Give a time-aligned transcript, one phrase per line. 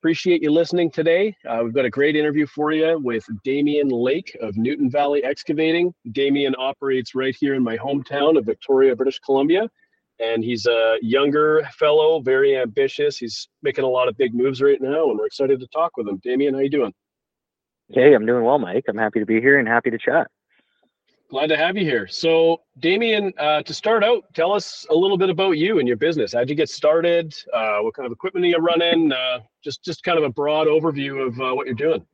[0.00, 1.36] Appreciate you listening today.
[1.46, 5.92] Uh, we've got a great interview for you with Damion Lake of Newton Valley Excavating.
[6.12, 9.68] Damion operates right here in my hometown of Victoria, British Columbia.
[10.18, 13.18] And he's a younger fellow, very ambitious.
[13.18, 16.08] He's making a lot of big moves right now, and we're excited to talk with
[16.08, 16.18] him.
[16.20, 16.94] Damion, how you doing?
[17.90, 18.86] Hey, I'm doing well, Mike.
[18.88, 20.28] I'm happy to be here and happy to chat.
[21.30, 22.08] Glad to have you here.
[22.08, 25.96] So, Damion, uh, to start out, tell us a little bit about you and your
[25.96, 26.32] business.
[26.32, 27.32] How'd you get started?
[27.54, 29.12] Uh, what kind of equipment are you running?
[29.12, 32.04] Uh, just, just kind of a broad overview of uh, what you're doing.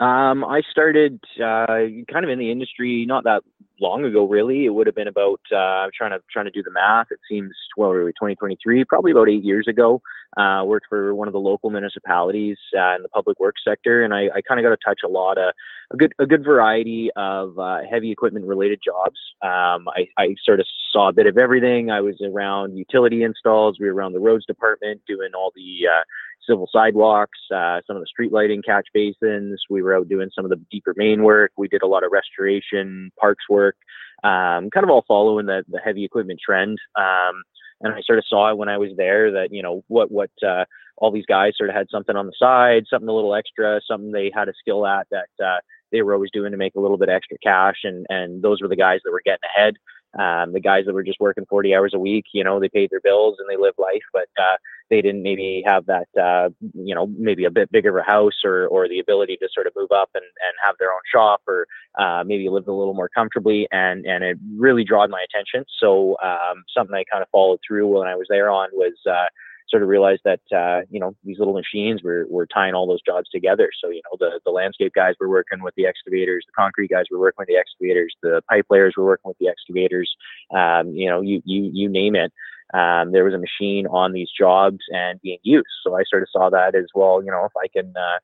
[0.00, 3.42] Um, I started uh, kind of in the industry not that
[3.80, 4.26] long ago.
[4.26, 7.06] Really, it would have been about uh, trying to trying to do the math.
[7.10, 10.02] It seems well, really 2023, probably about eight years ago.
[10.36, 14.12] Uh, worked for one of the local municipalities uh, in the public works sector, and
[14.12, 15.54] I, I kind of got to touch a lot of
[15.92, 19.18] a good a good variety of uh, heavy equipment related jobs.
[19.42, 21.90] Um, I, I sort of saw a bit of everything.
[21.90, 23.78] I was around utility installs.
[23.80, 26.02] We were around the roads department doing all the uh,
[26.48, 29.60] civil sidewalks, uh, some of the street lighting catch basins.
[29.70, 31.52] We were out doing some of the deeper main work.
[31.56, 33.76] We did a lot of restoration, parks work,
[34.24, 36.78] um, kind of all following the, the heavy equipment trend.
[36.96, 37.42] Um,
[37.80, 40.64] and I sort of saw when I was there that, you know, what, what, uh,
[40.98, 44.12] all these guys sort of had something on the side, something a little extra, something
[44.12, 45.58] they had a skill at that, uh,
[45.92, 47.76] they were always doing to make a little bit extra cash.
[47.84, 49.74] And, and those were the guys that were getting ahead.
[50.18, 52.90] Um, the guys that were just working 40 hours a week, you know, they paid
[52.90, 54.56] their bills and they lived life, but uh,
[54.90, 58.44] they didn't maybe have that, uh, you know, maybe a bit bigger of a house
[58.44, 61.42] or, or the ability to sort of move up and, and have their own shop
[61.46, 61.66] or
[61.98, 63.68] uh, maybe live a little more comfortably.
[63.72, 65.64] And, and it really drawed my attention.
[65.80, 69.26] So um, something I kind of followed through when I was there on was, uh,
[69.68, 73.02] sort of realized that uh, you know these little machines were were tying all those
[73.02, 73.70] jobs together.
[73.82, 77.04] So you know the the landscape guys were working with the excavators, the concrete guys
[77.10, 80.14] were working with the excavators, the pipe layers were working with the excavators.
[80.54, 82.32] Um, you know, you you you name it.
[82.74, 85.68] Um, there was a machine on these jobs and being used.
[85.84, 87.22] So I sort of saw that as well.
[87.22, 88.18] You know, if I can uh,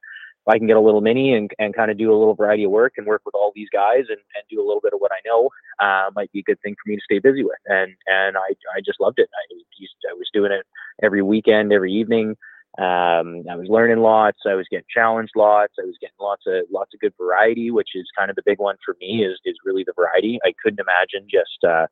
[0.44, 2.64] if I can get a little mini and, and kind of do a little variety
[2.64, 4.98] of work and work with all these guys and, and do a little bit of
[5.00, 7.62] what I know, uh, might be a good thing for me to stay busy with.
[7.66, 9.28] And and I, I just loved it.
[9.32, 9.62] I
[10.10, 10.66] I was doing it
[11.02, 12.36] every weekend, every evening.
[12.78, 14.38] Um, I was learning lots.
[14.46, 15.74] I was getting challenged lots.
[15.78, 18.58] I was getting lots of lots of good variety, which is kind of the big
[18.58, 19.24] one for me.
[19.24, 20.40] Is is really the variety.
[20.44, 21.86] I couldn't imagine just uh,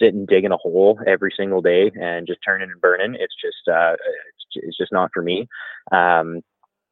[0.00, 3.14] sitting digging a hole every single day and just turning and burning.
[3.18, 5.46] It's just uh, it's, it's just not for me.
[5.92, 6.40] Um,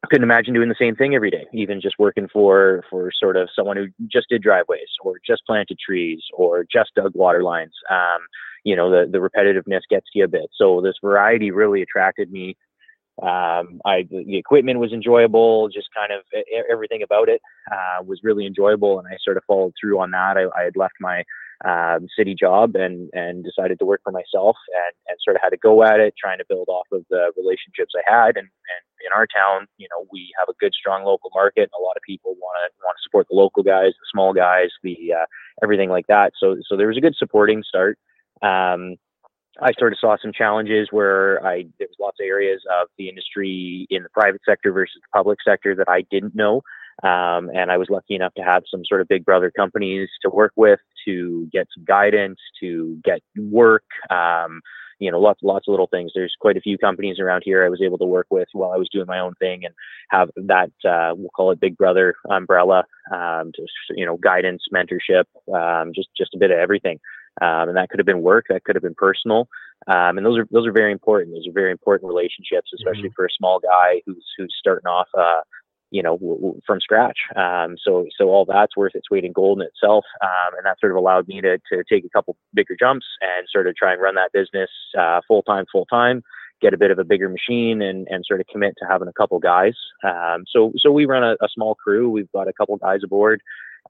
[0.03, 3.37] I couldn't imagine doing the same thing every day, even just working for for sort
[3.37, 7.73] of someone who just did driveways or just planted trees or just dug water lines.
[7.89, 8.21] Um,
[8.63, 10.49] you know, the the repetitiveness gets you a bit.
[10.55, 12.57] So this variety really attracted me.
[13.21, 16.23] Um, I the equipment was enjoyable, just kind of
[16.69, 17.41] everything about it
[17.71, 20.37] uh, was really enjoyable, and I sort of followed through on that.
[20.37, 21.23] I, I had left my
[21.65, 25.49] um, city job and and decided to work for myself and and sort of had
[25.49, 28.37] to go at it, trying to build off of the relationships I had.
[28.37, 31.69] And and in our town, you know, we have a good, strong local market.
[31.71, 34.33] And a lot of people want to want to support the local guys, the small
[34.33, 35.25] guys, the uh,
[35.63, 36.33] everything like that.
[36.39, 37.97] So so there was a good supporting start.
[38.41, 38.95] Um,
[39.61, 43.09] I sort of saw some challenges where I there was lots of areas of the
[43.09, 46.61] industry in the private sector versus the public sector that I didn't know.
[47.03, 50.29] Um, and I was lucky enough to have some sort of big brother companies to
[50.29, 53.85] work with, to get some guidance, to get work.
[54.09, 54.61] Um,
[54.99, 56.11] you know, lots lots of little things.
[56.13, 58.77] There's quite a few companies around here I was able to work with while I
[58.77, 59.73] was doing my own thing and
[60.11, 65.23] have that uh, we'll call it Big Brother umbrella, um, just you know, guidance, mentorship,
[65.51, 66.99] um, just just a bit of everything.
[67.41, 69.47] Um, and that could have been work, that could have been personal,
[69.87, 71.35] um, and those are those are very important.
[71.35, 73.15] Those are very important relationships, especially mm-hmm.
[73.15, 75.07] for a small guy who's who's starting off.
[75.17, 75.41] Uh,
[75.91, 77.19] you know, w- w- from scratch.
[77.35, 80.05] Um, so, so all that's worth its weight in gold in itself.
[80.23, 83.45] Um, and that sort of allowed me to, to take a couple bigger jumps and
[83.51, 86.23] sort of try and run that business, uh, full time, full time,
[86.61, 89.13] get a bit of a bigger machine and, and sort of commit to having a
[89.13, 89.75] couple guys.
[90.03, 92.09] Um, so, so we run a, a, small crew.
[92.09, 93.41] We've got a couple guys aboard.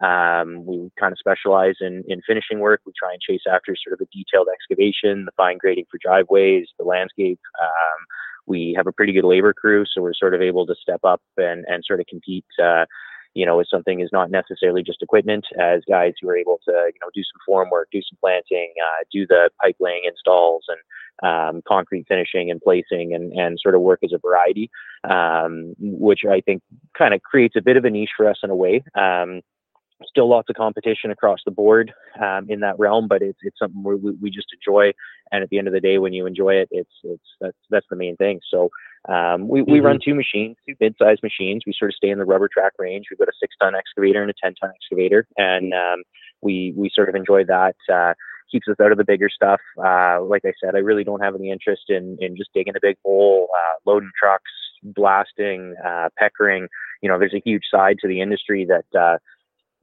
[0.02, 2.82] Um, we kind of specialize in, in finishing work.
[2.86, 6.68] We try and chase after sort of the detailed excavation, the fine grading for driveways,
[6.80, 8.06] the landscape, um,
[8.48, 11.22] we have a pretty good labor crew, so we're sort of able to step up
[11.38, 12.46] and, and sort of compete.
[12.62, 12.86] Uh,
[13.34, 16.72] you know, if something is not necessarily just equipment, as guys who are able to,
[16.72, 20.66] you know, do some form work, do some planting, uh, do the pipe laying installs
[20.68, 20.80] and
[21.24, 24.70] um, concrete finishing and placing and, and sort of work as a variety,
[25.10, 26.62] um, which I think
[26.98, 28.84] kind of creates a bit of a niche for us in a way.
[28.96, 29.42] Um,
[30.08, 33.84] still lots of competition across the board um, in that realm, but it's it's something
[33.84, 34.92] we, we just enjoy.
[35.32, 37.86] And at the end of the day, when you enjoy it, it's it's that's that's
[37.90, 38.40] the main thing.
[38.50, 38.70] So
[39.10, 39.86] um, we we mm-hmm.
[39.86, 41.64] run two machines, two mid-sized machines.
[41.66, 43.06] We sort of stay in the rubber track range.
[43.10, 46.04] We've got a six-ton excavator and a ten-ton excavator, and um,
[46.42, 47.76] we we sort of enjoy that.
[47.92, 48.14] Uh,
[48.52, 49.62] keeps us out of the bigger stuff.
[49.78, 52.82] Uh, like I said, I really don't have any interest in in just digging a
[52.82, 54.52] big hole, uh, loading trucks,
[54.84, 56.68] blasting, uh, peckering.
[57.02, 59.18] You know, there's a huge side to the industry that uh,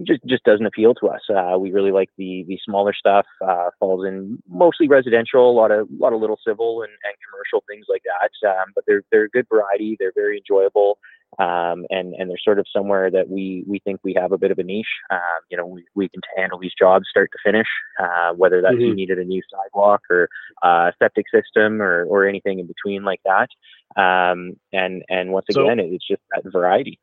[0.06, 1.20] just just doesn't appeal to us.
[1.28, 3.26] Uh, we really like the the smaller stuff.
[3.44, 7.14] Uh, falls in mostly residential, a lot of a lot of little civil and, and
[7.28, 8.48] commercial things like that.
[8.48, 9.96] Um, but they're they're a good variety.
[9.98, 10.98] They're very enjoyable,
[11.38, 14.52] um, and and they're sort of somewhere that we we think we have a bit
[14.52, 14.86] of a niche.
[15.10, 17.68] Um, you know, we we can handle these jobs start to finish,
[18.00, 18.84] uh, whether that's mm-hmm.
[18.84, 20.28] you needed a new sidewalk or
[20.62, 23.48] uh, septic system or or anything in between like that.
[24.00, 27.00] Um, and and once again, so, it's just that variety.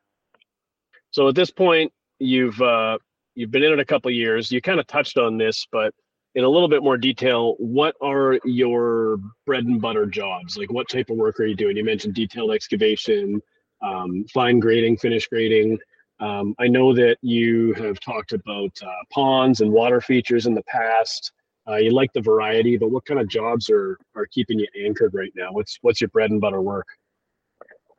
[1.12, 2.98] So at this point, you've uh,
[3.36, 4.52] you've been in it a couple years.
[4.52, 5.94] You kind of touched on this, but
[6.36, 10.58] in a little bit more detail, what are your bread and butter jobs?
[10.58, 11.78] Like, what type of work are you doing?
[11.78, 13.42] You mentioned detailed excavation,
[13.82, 15.80] um, fine grading, finish grading.
[16.20, 20.64] Um, I know that you have talked about uh, ponds and water features in the
[20.64, 21.32] past.
[21.68, 25.14] Uh, you like the variety, but what kind of jobs are are keeping you anchored
[25.14, 25.52] right now?
[25.52, 26.86] What's what's your bread and butter work?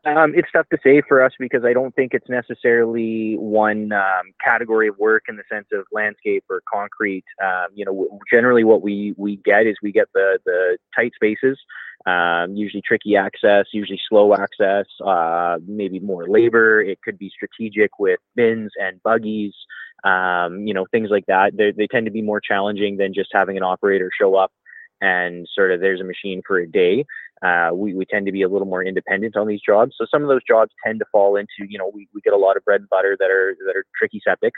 [0.07, 4.33] Um, it's tough to say for us because I don't think it's necessarily one um,
[4.43, 7.25] category of work in the sense of landscape or concrete.
[7.43, 11.59] Um, you know, generally what we we get is we get the the tight spaces,
[12.07, 16.81] um, usually tricky access, usually slow access, uh, maybe more labor.
[16.81, 19.55] It could be strategic with bins and buggies.
[20.05, 21.57] Um, you know, things like that.
[21.57, 24.53] They, they tend to be more challenging than just having an operator show up
[25.01, 27.05] and sort of there's a machine for a day.
[27.43, 29.95] Uh, we, we tend to be a little more independent on these jobs.
[29.99, 32.39] So some of those jobs tend to fall into, you know, we, we get a
[32.39, 34.51] lot of bread and butter that are that are tricky septics,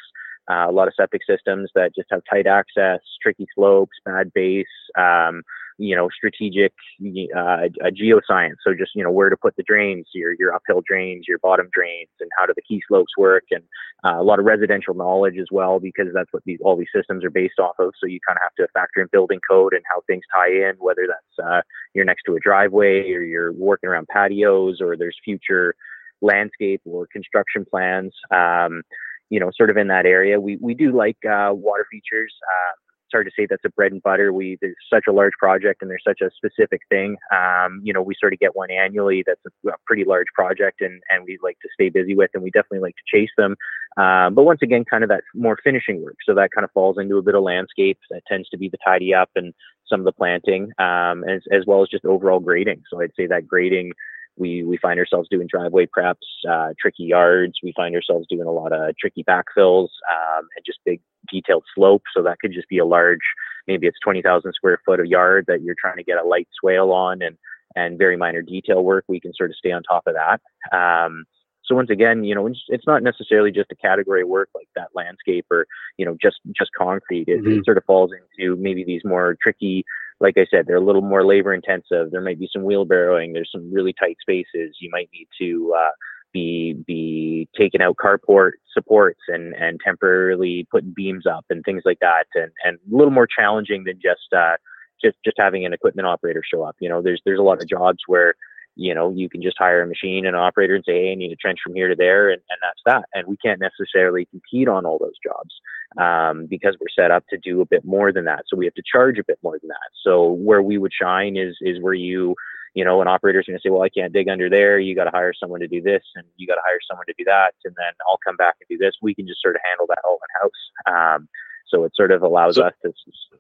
[0.51, 4.67] uh, a lot of septic systems that just have tight access, tricky slopes, bad base.
[4.97, 5.43] Um,
[5.79, 8.57] you know, strategic uh, geoscience.
[8.65, 11.69] So just you know where to put the drains, your your uphill drains, your bottom
[11.73, 13.63] drains, and how do the key slopes work, and
[14.05, 17.25] uh, a lot of residential knowledge as well, because that's what these all these systems
[17.25, 17.93] are based off of.
[18.01, 20.75] So you kind of have to factor in building code and how things tie in,
[20.79, 21.63] whether that's uh,
[21.95, 25.75] you're next to a driveway or you're working around patios or there's future
[26.21, 28.13] landscape or construction plans.
[28.33, 28.83] Um,
[29.31, 30.41] you know, sort of in that area.
[30.41, 32.35] We we do like uh, water features.
[32.43, 32.75] Uh,
[33.09, 34.33] it's hard to say that's a bread and butter.
[34.35, 37.17] We there's such a large project and there's such a specific thing.
[37.35, 40.83] Um, you know, we sort of get one annually that's a, a, pretty large project
[40.83, 43.57] and and we like to stay busy with and we definitely like to chase them.
[43.97, 46.17] Um, but once again, kind of that more finishing work.
[46.27, 47.99] So that kind of falls into a bit of landscape.
[48.11, 49.55] That tends to be the tidy up and
[49.89, 52.83] some of the planting, um, as as well as just overall grading.
[52.91, 53.93] So I'd say that grading
[54.39, 56.15] we we find ourselves doing driveway preps,
[56.49, 57.55] uh, tricky yards.
[57.63, 61.01] We find ourselves doing a lot of tricky backfills um, and just big
[61.31, 62.07] detailed slopes.
[62.17, 63.19] So that could just be a large,
[63.67, 66.49] maybe it's twenty thousand square foot of yard that you're trying to get a light
[66.59, 67.37] swale on, and
[67.77, 69.05] and very minor detail work.
[69.09, 70.41] We can sort of stay on top of that.
[70.77, 71.25] Um,
[71.69, 74.89] so once again, you know, it's not necessarily just a category of work like that
[74.95, 75.67] landscape or
[75.99, 77.29] you know just just concrete.
[77.29, 77.59] It, mm-hmm.
[77.59, 79.85] it sort of falls into maybe these more tricky
[80.21, 82.11] like I said, they're a little more labor intensive.
[82.11, 83.33] There might be some wheelbarrowing.
[83.33, 84.77] There's some really tight spaces.
[84.81, 85.91] You might need to uh,
[86.33, 92.01] be be taking out carport supports and and temporarily putting beams up and things like
[92.01, 94.57] that, and and a little more challenging than just uh,
[95.03, 96.77] just just having an equipment operator show up.
[96.81, 98.35] You know, there's there's a lot of jobs where
[98.79, 101.15] you know, you can just hire a machine and an operator and say, hey, I
[101.17, 103.09] need a trench from here to there, and, and that's that.
[103.13, 105.53] And we can't necessarily compete on all those jobs
[106.01, 108.45] um, because we're set up to do a bit more than that.
[108.47, 109.91] So we have to charge a bit more than that.
[110.05, 112.37] So where we would shine is is where you,
[112.75, 114.79] you know, an operator's going to say, well, I can't dig under there.
[114.79, 117.15] You got to hire someone to do this, and you got to hire someone to
[117.19, 118.95] do that, and then I'll come back and do this.
[119.03, 121.17] We can just sort of handle that all in house.
[121.17, 121.29] Um,
[121.67, 122.93] so it sort of allows so, us to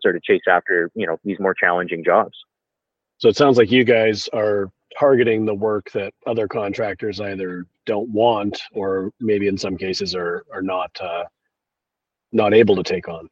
[0.02, 2.37] sort of chase after, you know, these more challenging jobs.
[3.18, 8.09] So it sounds like you guys are targeting the work that other contractors either don't
[8.11, 11.25] want or maybe in some cases are are not uh,
[12.33, 13.28] not able to take on.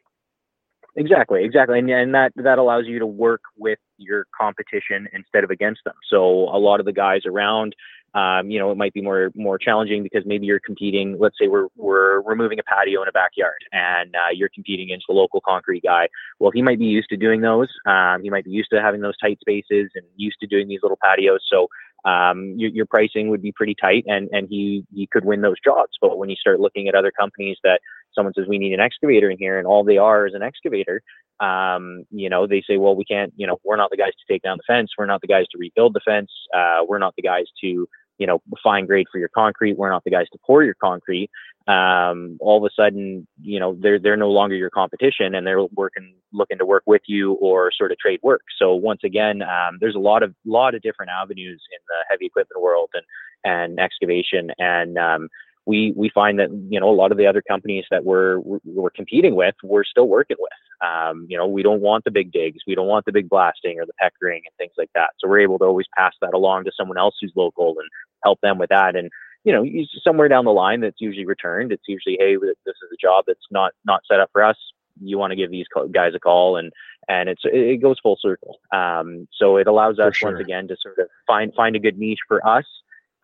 [0.97, 5.51] Exactly, exactly, and, and that that allows you to work with your competition instead of
[5.51, 5.95] against them.
[6.09, 7.75] So a lot of the guys around
[8.17, 11.17] um, you know, it might be more more challenging because maybe you're competing.
[11.21, 15.05] Let's say we're we're removing a patio in a backyard, and uh, you're competing against
[15.07, 16.09] the local concrete guy.
[16.39, 17.69] Well, he might be used to doing those.
[17.85, 20.81] Um, he might be used to having those tight spaces and used to doing these
[20.83, 21.41] little patios.
[21.53, 21.69] So
[22.07, 25.61] um, your, your pricing would be pretty tight, and and he he could win those
[25.63, 25.93] jobs.
[26.01, 27.81] But when you start looking at other companies that
[28.15, 31.03] someone says we need an excavator in here, and all they are is an excavator,
[31.41, 33.35] um, you know, they say, well, we can't.
[33.37, 34.93] You know, we're not the guys to take down the fence.
[34.97, 36.31] We're not the guys to rebuild the fence.
[36.55, 37.87] Uh, we're not the guys to
[38.19, 39.77] you know, fine grade for your concrete.
[39.77, 41.31] We're not the guys to pour your concrete.
[41.69, 45.65] Um, all of a sudden, you know, they're they're no longer your competition, and they're
[45.75, 48.43] working looking to work with you or sort of trade work.
[48.59, 52.27] So once again, um, there's a lot of lot of different avenues in the heavy
[52.27, 53.05] equipment world and
[53.45, 55.29] and excavation, and um,
[55.67, 58.91] we we find that you know a lot of the other companies that we're we're
[58.91, 60.53] competing with, we're still working with.
[60.87, 63.81] Um, you know, we don't want the big digs, we don't want the big blasting
[63.81, 65.11] or the peckering and things like that.
[65.19, 67.89] So we're able to always pass that along to someone else who's local and
[68.23, 68.95] help them with that.
[68.95, 69.11] And
[69.45, 69.65] you know,
[70.03, 71.73] somewhere down the line, that's usually returned.
[71.73, 74.57] It's usually, hey, this is a job that's not not set up for us.
[75.03, 76.73] You want to give these guys a call, and
[77.09, 78.59] and it's it goes full circle.
[78.73, 80.31] Um, so it allows us sure.
[80.31, 82.65] once again to sort of find find a good niche for us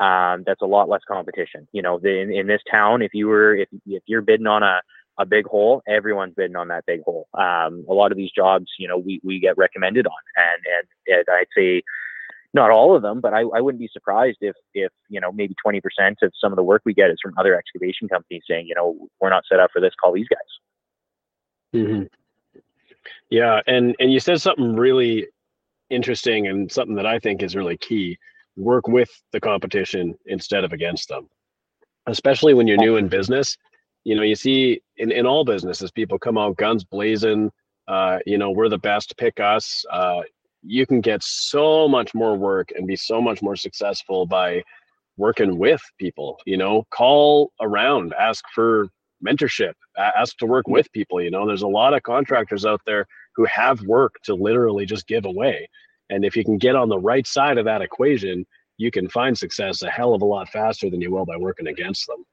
[0.02, 1.68] um, that's a lot less competition.
[1.72, 4.62] You know, the, in, in this town, if you were if if you're bidding on
[4.62, 4.80] a
[5.18, 7.28] a big hole, everyone's bidding on that big hole.
[7.34, 10.64] Um, a lot of these jobs, you know, we, we get recommended on, and,
[11.06, 11.82] and, and I'd say
[12.54, 15.54] not all of them, but I, I wouldn't be surprised if if you know maybe
[15.64, 15.80] 20%
[16.22, 19.08] of some of the work we get is from other excavation companies saying, you know,
[19.20, 19.92] we're not set up for this.
[20.02, 21.80] Call these guys.
[21.80, 22.02] Mm-hmm.
[23.30, 25.28] Yeah, and and you said something really
[25.90, 28.18] interesting and something that I think is really key
[28.56, 31.28] work with the competition instead of against them.
[32.06, 33.56] Especially when you're new in business
[34.04, 37.50] you know you see in, in all businesses people come out guns blazing
[37.88, 40.20] uh, you know we're the best pick us uh,
[40.62, 44.62] you can get so much more work and be so much more successful by
[45.16, 46.84] working with people you know?
[46.90, 48.88] Call around ask for
[49.24, 51.46] mentorship ask to work with people you know?
[51.46, 55.68] There's a lot of contractors out there who have work to literally just give away
[56.12, 59.36] and if you can get on the right side of that equation, you can find
[59.36, 62.24] success a hell of a lot faster than you will by working against them.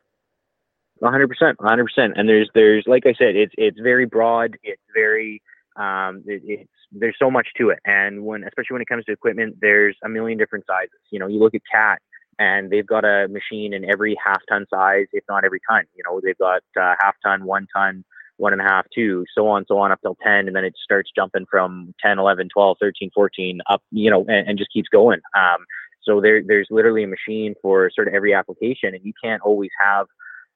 [1.02, 2.12] 100%, 100%.
[2.16, 4.58] And there's, there's, like I said, it's, it's very broad.
[4.64, 5.42] It's very,
[5.78, 7.80] um, it, it's, there's so much to it.
[7.86, 11.00] And when, especially when it comes to equipment, there's a million different sizes.
[11.12, 12.02] You know, you look at CAT
[12.38, 15.84] and they've got a machine in every half ton size, if not every ton.
[15.96, 18.04] You know, they've got uh, half ton, one ton,
[18.40, 20.48] one and a half, two, so on, so on up till 10.
[20.48, 24.48] And then it starts jumping from 10, 11, 12, 13, 14 up, you know, and,
[24.48, 25.20] and just keeps going.
[25.38, 25.66] Um,
[26.02, 29.72] so there, there's literally a machine for sort of every application and you can't always
[29.84, 30.08] have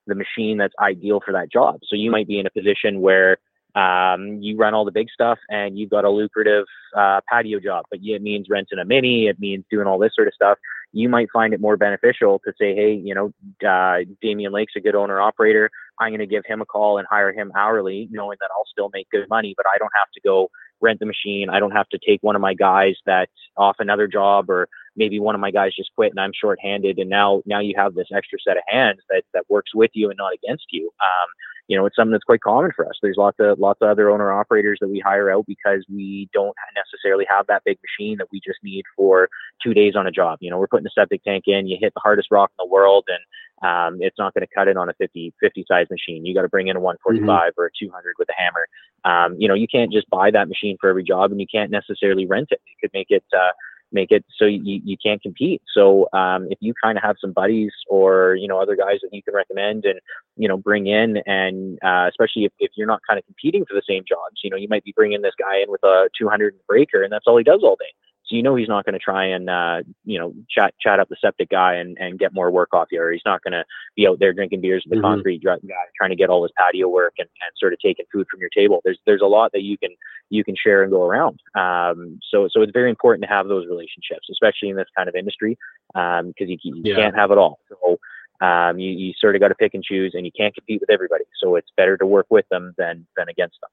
[0.07, 1.79] the machine that's ideal for that job.
[1.83, 3.37] So you might be in a position where
[3.75, 7.85] um, you run all the big stuff and you've got a lucrative uh, patio job,
[7.89, 10.57] but it means renting a mini, it means doing all this sort of stuff.
[10.93, 14.79] You might find it more beneficial to say, hey, you know, uh, Damion Lake's a
[14.79, 15.69] good owner operator.
[15.99, 18.89] I'm going to give him a call and hire him hourly, knowing that I'll still
[18.93, 20.49] make good money, but I don't have to go
[20.81, 21.49] rent the machine.
[21.49, 25.19] I don't have to take one of my guys that's off another job or maybe
[25.19, 28.09] one of my guys just quit and I'm shorthanded and now now you have this
[28.13, 30.91] extra set of hands that that works with you and not against you.
[31.01, 31.27] Um,
[31.67, 32.95] you know, it's something that's quite common for us.
[33.01, 36.55] There's lots of lots of other owner operators that we hire out because we don't
[36.75, 39.29] necessarily have that big machine that we just need for
[39.63, 40.39] two days on a job.
[40.41, 42.71] You know, we're putting a septic tank in, you hit the hardest rock in the
[42.71, 43.23] world, and
[43.63, 46.25] um, it's not going to cut it on a 50 50 size machine.
[46.25, 47.61] You got to bring in a 145 mm-hmm.
[47.61, 48.67] or a 200 with a hammer.
[49.05, 51.71] Um, you know, you can't just buy that machine for every job, and you can't
[51.71, 52.61] necessarily rent it.
[52.67, 53.23] You could make it.
[53.33, 53.51] Uh,
[53.93, 55.61] make it so you, you can't compete.
[55.73, 59.09] So um, if you kind of have some buddies or you know other guys that
[59.11, 59.99] you can recommend and
[60.35, 63.73] you know bring in, and uh, especially if, if you're not kind of competing for
[63.73, 66.55] the same jobs, you know you might be bringing this guy in with a 200
[66.67, 67.93] breaker, and that's all he does all day.
[68.25, 71.09] So you know he's not going to try and uh, you know chat chat up
[71.09, 73.65] the septic guy and, and get more work off you, or he's not going to
[73.95, 75.15] be out there drinking beers with the mm-hmm.
[75.15, 75.57] concrete guy
[75.97, 78.49] trying to get all his patio work and, and sort of taking food from your
[78.49, 78.81] table.
[78.83, 79.91] There's there's a lot that you can
[80.29, 81.39] you can share and go around.
[81.55, 85.15] Um, so so it's very important to have those relationships, especially in this kind of
[85.15, 85.57] industry,
[85.93, 86.95] because um, you, you yeah.
[86.95, 87.59] can't have it all.
[87.69, 87.99] So
[88.45, 90.89] um, you, you sort of got to pick and choose, and you can't compete with
[90.89, 91.25] everybody.
[91.41, 93.69] So it's better to work with them than than against them.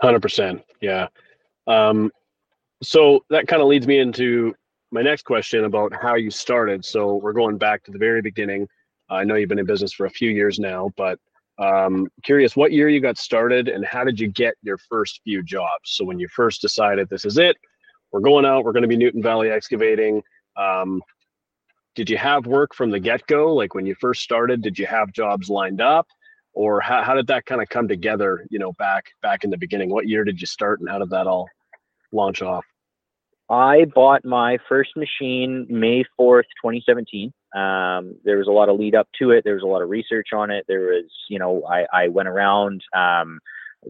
[0.00, 1.08] Hundred percent, yeah.
[1.66, 2.10] Um,
[2.82, 4.54] so that kind of leads me into
[4.90, 6.84] my next question about how you started.
[6.84, 8.68] So we're going back to the very beginning.
[9.10, 11.18] I know you've been in business for a few years now, but
[11.58, 15.42] um, curious what year you got started and how did you get your first few
[15.42, 15.90] jobs?
[15.90, 17.56] So when you first decided this is it,
[18.12, 20.22] we're going out, we're going to be Newton Valley excavating.
[20.56, 21.02] Um,
[21.94, 23.52] did you have work from the get go?
[23.54, 26.06] Like when you first started, did you have jobs lined up?
[26.54, 29.58] Or how, how did that kind of come together, you know, back back in the
[29.58, 29.90] beginning?
[29.90, 31.48] What year did you start and how did that all
[32.12, 32.64] launch off?
[33.50, 37.32] I bought my first machine May 4th, 2017.
[37.54, 39.42] Um, there was a lot of lead up to it.
[39.44, 40.66] There was a lot of research on it.
[40.68, 43.38] There was, you know, I, I went around, um,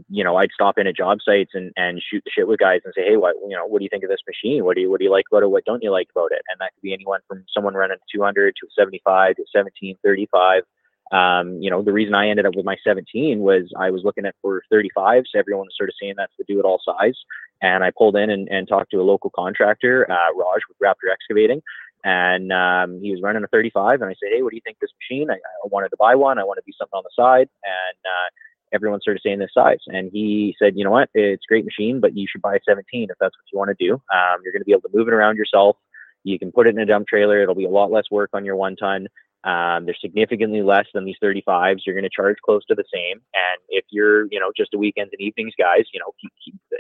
[0.09, 2.83] you know, I'd stop in at job sites and, and shoot the shit with guys
[2.85, 4.65] and say, Hey, what, you know, what do you think of this machine?
[4.65, 5.51] What do you, what do you like about it?
[5.51, 6.43] What don't you like about it?
[6.49, 10.63] And that could be anyone from someone running 200 to 75 to 1735.
[11.13, 14.27] Um, you know, the reason I ended up with my 17 was I was looking
[14.27, 15.25] at for 35s.
[15.35, 17.17] Everyone was sort of saying that's the do it all size.
[17.63, 21.11] And I pulled in and, and talked to a local contractor, uh, Raj with Raptor
[21.13, 21.63] Excavating.
[22.05, 24.01] And um, he was running a 35.
[24.01, 25.31] And I said, Hey, what do you think this machine?
[25.31, 26.39] I, I wanted to buy one.
[26.39, 27.49] I want to do something on the side.
[27.65, 28.29] And uh,
[28.73, 29.81] everyone started saying this size.
[29.87, 31.11] And he said, You know what?
[31.15, 33.77] It's a great machine, but you should buy a 17 if that's what you want
[33.77, 33.95] to do.
[33.95, 35.77] Um, you're going to be able to move it around yourself.
[36.23, 37.43] You can put it in a dump trailer.
[37.43, 39.09] It'll be a lot less work on your one ton
[39.45, 41.81] Um, they're significantly less than these 35s.
[41.87, 43.21] You're going to charge close to the same.
[43.35, 46.13] And if you're, you know, just a weekends and evenings guys, you know,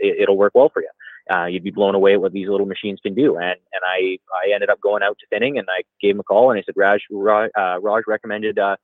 [0.02, 0.90] it'll work well for you.
[1.32, 3.36] Uh, you'd be blown away at what these little machines can do.
[3.36, 6.24] And and I I ended up going out to Finning and I gave him a
[6.24, 8.76] call and I said, Raj, Raj, uh, Raj recommended uh,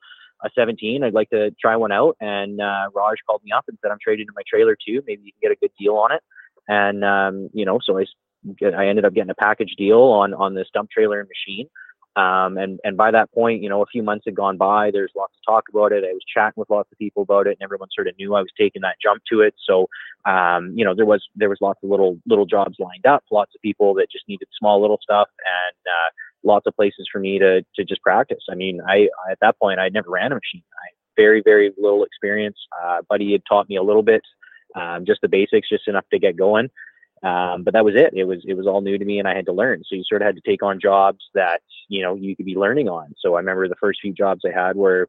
[0.45, 1.03] a 17.
[1.03, 2.17] I'd like to try one out.
[2.21, 5.03] And uh, Raj called me up and said, I'm trading in my trailer too.
[5.07, 6.23] Maybe you can get a good deal on it.
[6.69, 8.05] And um, you know, so I
[8.77, 11.69] I ended up getting a package deal on on this dump trailer and machine.
[12.17, 14.91] Um, and and by that point, you know, a few months had gone by.
[14.93, 16.05] There's lots of talk about it.
[16.05, 18.41] I was chatting with lots of people about it, and everyone sort of knew I
[18.41, 19.55] was taking that jump to it.
[19.69, 19.89] So,
[20.25, 23.25] um, you know, there was there was lots of little little jobs lined up.
[23.33, 26.11] Lots of people that just needed small little stuff, and uh,
[26.45, 28.45] lots of places for me to to just practice.
[28.49, 30.63] I mean, I, I at that point I'd never ran a machine.
[30.73, 32.59] I had very very little experience.
[32.81, 34.23] Uh, Buddy had taught me a little bit,
[34.77, 36.71] um, just the basics, just enough to get going.
[37.25, 38.13] Um, but that was it.
[38.13, 39.83] It was it was all new to me, and I had to learn.
[39.89, 42.55] So you sort of had to take on jobs that you know you could be
[42.55, 43.15] learning on.
[43.19, 45.09] So I remember the first few jobs I had were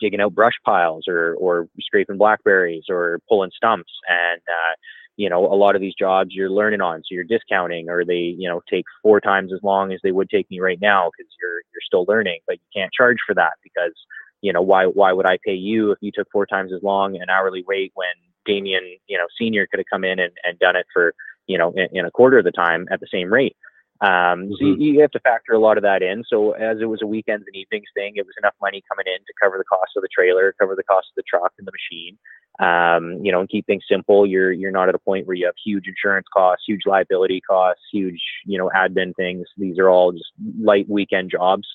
[0.00, 4.74] digging out brush piles, or or scraping blackberries, or pulling stumps, and uh,
[5.16, 7.00] you know a lot of these jobs you're learning on.
[7.00, 10.30] So you're discounting, or they you know take four times as long as they would
[10.30, 13.54] take me right now because you're you're still learning, but you can't charge for that
[13.64, 13.94] because
[14.42, 17.16] you know why why would I pay you if you took four times as long
[17.16, 18.14] an hourly rate when
[18.48, 21.14] Damion, you know, senior could have come in and, and done it for
[21.52, 23.56] you know, in, in a quarter of the time at the same rate.
[24.00, 24.52] Um, mm-hmm.
[24.58, 26.24] So you, you, have to factor a lot of that in.
[26.26, 29.20] So as it was a weekends and evenings thing, it was enough money coming in
[29.20, 31.72] to cover the cost of the trailer, cover the cost of the truck and the
[31.72, 32.18] machine.
[32.58, 34.26] Um, you know, and keep things simple.
[34.26, 37.82] You're you're not at a point where you have huge insurance costs, huge liability costs,
[37.92, 39.46] huge you know admin things.
[39.56, 41.66] These are all just light weekend jobs.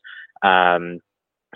[0.43, 0.99] Um,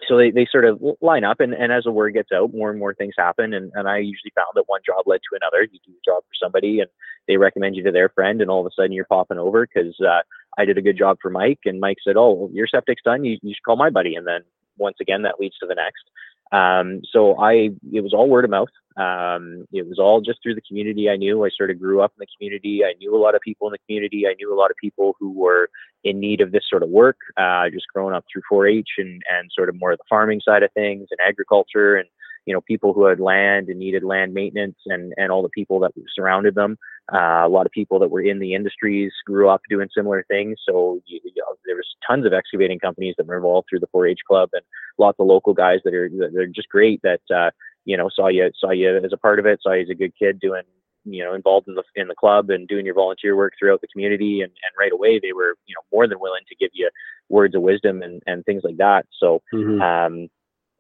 [0.07, 2.69] so they, they sort of line up and, and as the word gets out more
[2.69, 5.63] and more things happen and, and i usually found that one job led to another.
[5.63, 6.89] You do a job for somebody and
[7.27, 9.95] they recommend you to their friend and all of a sudden you're popping over because
[10.01, 10.21] uh,
[10.57, 13.37] i did a good job for mike and mike said oh your septic's done you,
[13.41, 14.15] you should call my buddy.
[14.15, 14.41] And then
[14.77, 16.03] once again that leads to the next
[16.51, 18.69] um, so I, it was all word of mouth.
[18.97, 21.45] Um, it was all just through the community I knew.
[21.45, 22.83] I sort of grew up in the community.
[22.83, 24.27] I knew a lot of people in the community.
[24.27, 25.69] I knew a lot of people who were
[26.03, 27.17] in need of this sort of work.
[27.37, 30.63] Uh, just growing up through 4-H and and sort of more of the farming side
[30.63, 32.09] of things and agriculture and
[32.45, 35.79] you know people who had land and needed land maintenance and and all the people
[35.79, 36.77] that surrounded them.
[37.13, 40.57] Uh, a lot of people that were in the industries grew up doing similar things.
[40.67, 43.87] So you, you know, there was tons of excavating companies that were involved through the
[43.87, 44.63] 4-H club, and
[44.97, 47.01] lots of local guys that are that are just great.
[47.03, 47.51] That uh,
[47.85, 49.95] you know saw you saw you as a part of it, saw you as a
[49.95, 50.63] good kid doing
[51.05, 53.87] you know involved in the in the club and doing your volunteer work throughout the
[53.87, 56.89] community and, and right away they were you know more than willing to give you
[57.29, 59.81] words of wisdom and, and things like that so mm-hmm.
[59.81, 60.29] um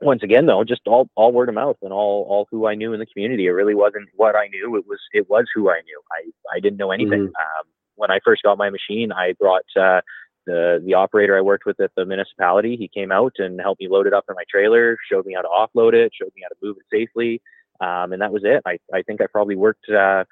[0.01, 2.93] once again though just all all word of mouth and all all who i knew
[2.93, 3.47] in the community.
[3.47, 4.75] It really wasn't what i knew.
[4.75, 6.01] It was it was who i knew.
[6.11, 7.21] I i didn't know anything.
[7.21, 7.59] Mm-hmm.
[7.59, 10.01] um, when i first got my machine i brought uh,
[10.45, 12.75] the the operator i worked with at the municipality.
[12.75, 15.41] He came out and helped me load it up in my trailer showed me how
[15.41, 17.41] to offload it showed me how to move it safely.
[17.79, 18.61] Um, and that was it.
[18.65, 20.23] I i think i probably worked uh,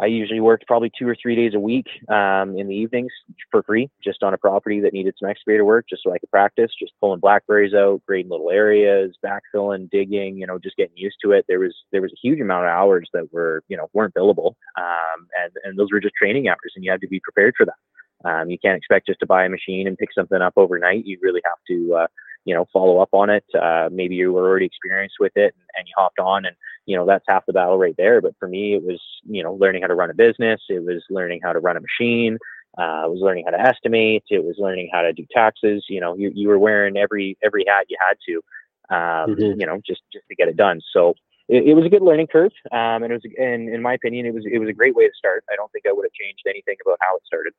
[0.00, 3.12] I usually worked probably two or three days a week um, in the evenings
[3.50, 6.30] for free, just on a property that needed some excavator work, just so I could
[6.30, 11.16] practice, just pulling blackberries out, grading little areas, backfilling, digging, you know, just getting used
[11.24, 11.46] to it.
[11.48, 14.54] There was there was a huge amount of hours that were you know weren't billable,
[14.76, 17.64] um, and and those were just training hours, and you had to be prepared for
[17.66, 18.28] that.
[18.28, 21.06] Um, you can't expect just to buy a machine and pick something up overnight.
[21.06, 22.06] You really have to uh,
[22.44, 23.44] you know follow up on it.
[23.54, 26.56] Uh, maybe you were already experienced with it and, and you hopped on and
[26.86, 28.20] you know that's half the battle right there.
[28.20, 30.60] But for me it was you know learning how to run a business.
[30.68, 32.38] It was learning how to run a machine.
[32.78, 34.24] Uh, it was learning how to estimate.
[34.28, 35.84] It was learning how to do taxes.
[35.88, 38.42] You know you, you were wearing every every hat you had to
[38.90, 39.60] um, mm-hmm.
[39.60, 40.80] you know just just to get it done.
[40.92, 41.14] So
[41.48, 42.52] it, it was a good learning curve.
[42.72, 45.06] Um, and it was and in my opinion it was it was a great way
[45.06, 45.44] to start.
[45.50, 47.52] I don't think i would have changed anything about how it started.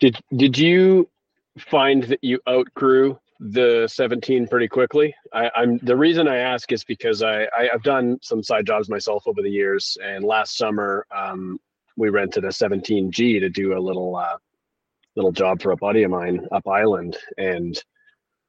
[0.00, 1.08] Did did you
[1.58, 5.14] find that you outgrew the 17 pretty quickly.
[5.32, 8.88] I, am the reason I ask is because I, I have done some side jobs
[8.88, 11.58] myself over the years, and last summer um,
[11.96, 14.38] we rented a 17G to do a little uh,
[15.14, 17.82] little job for a buddy of mine up island, and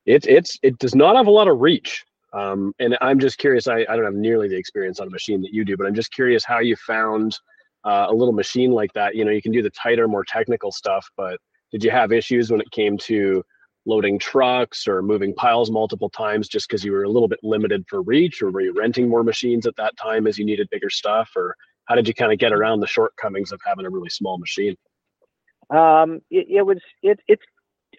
[0.06, 2.06] it it's it does not have a lot of reach.
[2.32, 3.68] Um, and I'm just curious.
[3.68, 5.96] I, I don't have nearly the experience on a machine that you do, but I'm
[5.96, 7.38] just curious how you found
[7.84, 9.16] uh, a little machine like that.
[9.16, 11.38] You know, you can do the tighter, more technical stuff, but
[11.72, 13.44] did you have issues when it came to
[13.86, 17.86] loading trucks or moving piles multiple times just because you were a little bit limited
[17.88, 20.90] for reach or were you renting more machines at that time as you needed bigger
[20.90, 24.10] stuff or how did you kind of get around the shortcomings of having a really
[24.10, 24.76] small machine?
[25.70, 27.42] Um, it, it was it, it's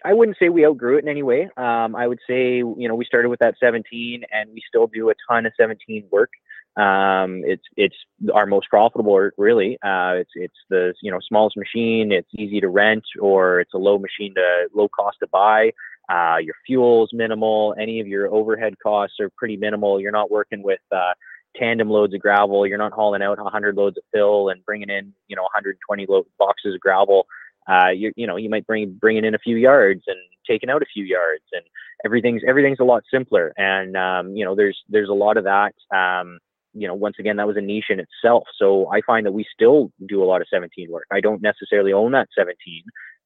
[0.05, 1.49] i wouldn't say we outgrew it in any way.
[1.57, 5.09] Um, i would say you know we started with that 17 and we still do
[5.09, 6.29] a ton of 17 work
[6.77, 7.95] Um, it's it's
[8.33, 9.77] our most profitable really.
[9.83, 12.11] Uh, it's it's the you know smallest machine.
[12.11, 15.71] It's easy to rent, or it's a low machine to low cost to buy.
[16.09, 17.75] Uh, your fuel's minimal.
[17.79, 19.99] Any of your overhead costs are pretty minimal.
[19.99, 21.13] You're not working with uh,
[21.55, 22.65] tandem loads of gravel.
[22.67, 26.27] You're not hauling out 100 loads of fill and bringing in you know 120 lo-
[26.37, 27.25] boxes of gravel.
[27.67, 30.83] Uh, you you know you might bring bringing in a few yards and taking out
[30.83, 31.63] a few yards, and
[32.05, 33.51] everything's everything's a lot simpler.
[33.57, 35.73] And um, you know there's there's a lot of that.
[35.91, 36.37] Um,
[36.77, 38.43] you know, once again, that was a niche in itself.
[38.57, 41.07] So I find that we still do a lot of 17 work.
[41.11, 42.55] I don't necessarily own that 17,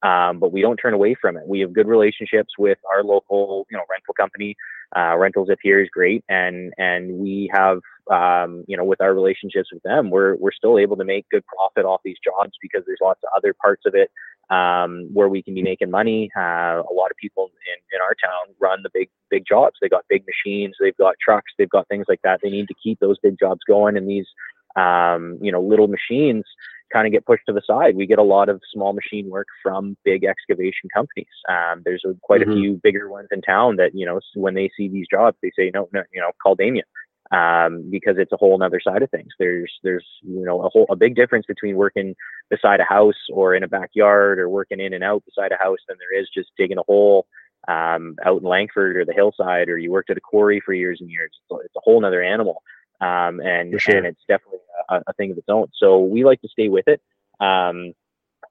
[0.04, 1.44] um, but we don't turn away from it.
[1.48, 4.56] We have good relationships with our local, you know, rental company.
[4.96, 7.80] Uh, rentals up here is great, and and we have,
[8.12, 11.44] um, you know, with our relationships with them, we're we're still able to make good
[11.46, 14.12] profit off these jobs because there's lots of other parts of it
[14.52, 16.30] um, where we can be making money.
[16.38, 19.76] Uh, a lot of people in, in our town run the big big jobs.
[19.82, 22.42] They got big machines, they've got trucks, they've got things like that.
[22.44, 24.28] They need to keep those big jobs going, and these
[24.76, 26.44] um, you know little machines
[26.92, 27.96] kind of get pushed to the side.
[27.96, 31.32] We get a lot of small machine work from big excavation companies.
[31.48, 32.52] Um, there's a, quite mm-hmm.
[32.52, 35.52] a few bigger ones in town that you know when they see these jobs, they
[35.58, 36.84] say no, no, you know, call Damion
[37.32, 39.32] um, because it's a whole other side of things.
[39.40, 42.16] There's there's you know a whole a big difference between working
[42.50, 45.80] beside a house or in a backyard or working in and out beside a house
[45.88, 47.26] than there is just digging a hole
[47.68, 51.00] um, out in Langford or the hillside or you worked at a quarry for years
[51.00, 51.32] and years.
[51.34, 52.64] It's, it's a whole other animal,
[53.00, 53.96] um, and sure.
[53.96, 55.68] and it's definitely a, a, thing of its own.
[55.78, 57.02] So we like to stay with it.
[57.40, 57.94] Um,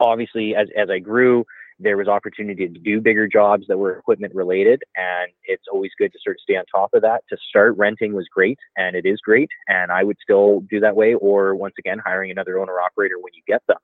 [0.00, 1.44] obviously, as as I grew
[1.80, 6.12] there was opportunity to do bigger jobs that were equipment related and it's always good
[6.12, 7.22] to sort of stay on top of that.
[7.30, 10.96] To start renting was great and it is great and i would still do that
[10.96, 13.78] way or once again hiring another owner operator when you get them.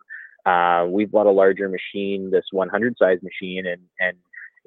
[0.44, 4.16] Uh, we've bought a larger machine this 100 size machine and and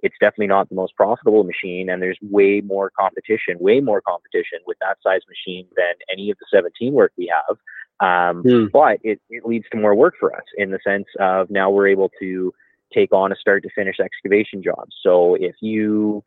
[0.02, 4.60] it's definitely not the most profitable machine and there's way more competition way more competition
[4.66, 7.58] with that size machine than any of the 17 work we have.
[8.02, 8.72] Um, mm.
[8.72, 11.90] but it, it leads to more work for us in the sense of now we're
[11.90, 12.54] able to
[12.94, 14.88] take on a start to finish excavation job.
[15.04, 16.24] So if you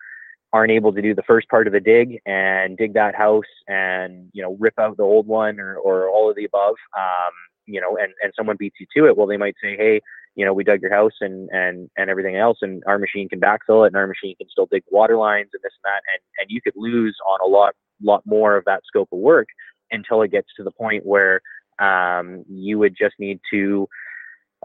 [0.53, 4.29] aren't able to do the first part of the dig and dig that house and
[4.33, 7.33] you know rip out the old one or, or all of the above um,
[7.67, 10.01] you know and, and someone beats you to it well they might say hey
[10.35, 13.41] you know we dug your house and and and everything else and our machine can
[13.41, 16.23] backfill it and our machine can still dig water lines and this and that and
[16.39, 19.49] and you could lose on a lot lot more of that scope of work
[19.91, 21.41] until it gets to the point where
[21.79, 23.89] um, you would just need to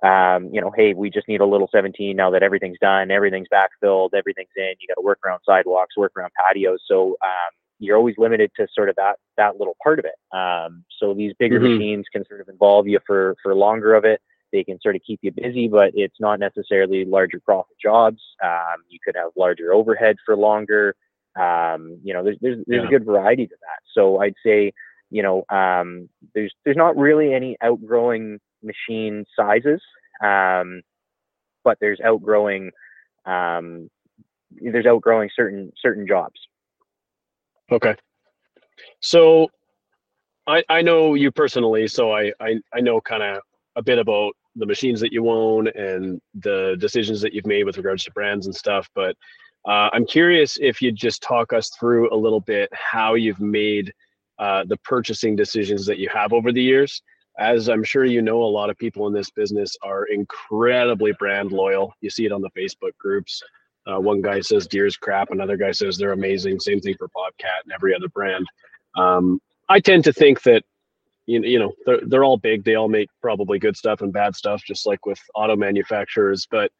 [0.03, 3.47] um, you know, hey, we just need a little 17 now that everything's done, everything's
[3.51, 4.73] backfilled, everything's in.
[4.79, 6.83] You got to work around sidewalks, work around patios.
[6.87, 10.37] So um, you're always limited to sort of that that little part of it.
[10.37, 11.73] Um, so these bigger mm-hmm.
[11.73, 14.21] machines can sort of involve you for for longer of it.
[14.53, 18.21] They can sort of keep you busy, but it's not necessarily larger profit jobs.
[18.43, 20.95] Um, you could have larger overhead for longer.
[21.37, 22.87] Um, you know, there's there's, there's yeah.
[22.87, 23.79] a good variety to that.
[23.93, 24.73] So I'd say,
[25.09, 29.81] you know, um, there's there's not really any outgrowing machine sizes,
[30.23, 30.81] um,
[31.63, 32.71] but there's outgrowing
[33.25, 33.89] um,
[34.51, 36.39] there's outgrowing certain certain jobs.
[37.71, 37.95] Okay,
[38.99, 39.49] so
[40.45, 43.41] I I know you personally, so I I, I know kind of
[43.75, 47.77] a bit about the machines that you own and the decisions that you've made with
[47.77, 49.15] regards to brands and stuff, but
[49.67, 53.93] uh, I'm curious if you'd just talk us through a little bit how you've made
[54.39, 57.01] uh, the purchasing decisions that you have over the years
[57.39, 61.51] as I'm sure you know, a lot of people in this business are incredibly brand
[61.51, 61.93] loyal.
[62.01, 63.41] You see it on the Facebook groups.
[63.85, 66.59] Uh, one guy says Deere's crap, another guy says they're amazing.
[66.59, 68.45] Same thing for Bobcat and every other brand.
[68.95, 70.63] Um, I tend to think that
[71.25, 72.63] you, you know they're, they're all big.
[72.63, 76.47] They all make probably good stuff and bad stuff, just like with auto manufacturers.
[76.49, 76.71] But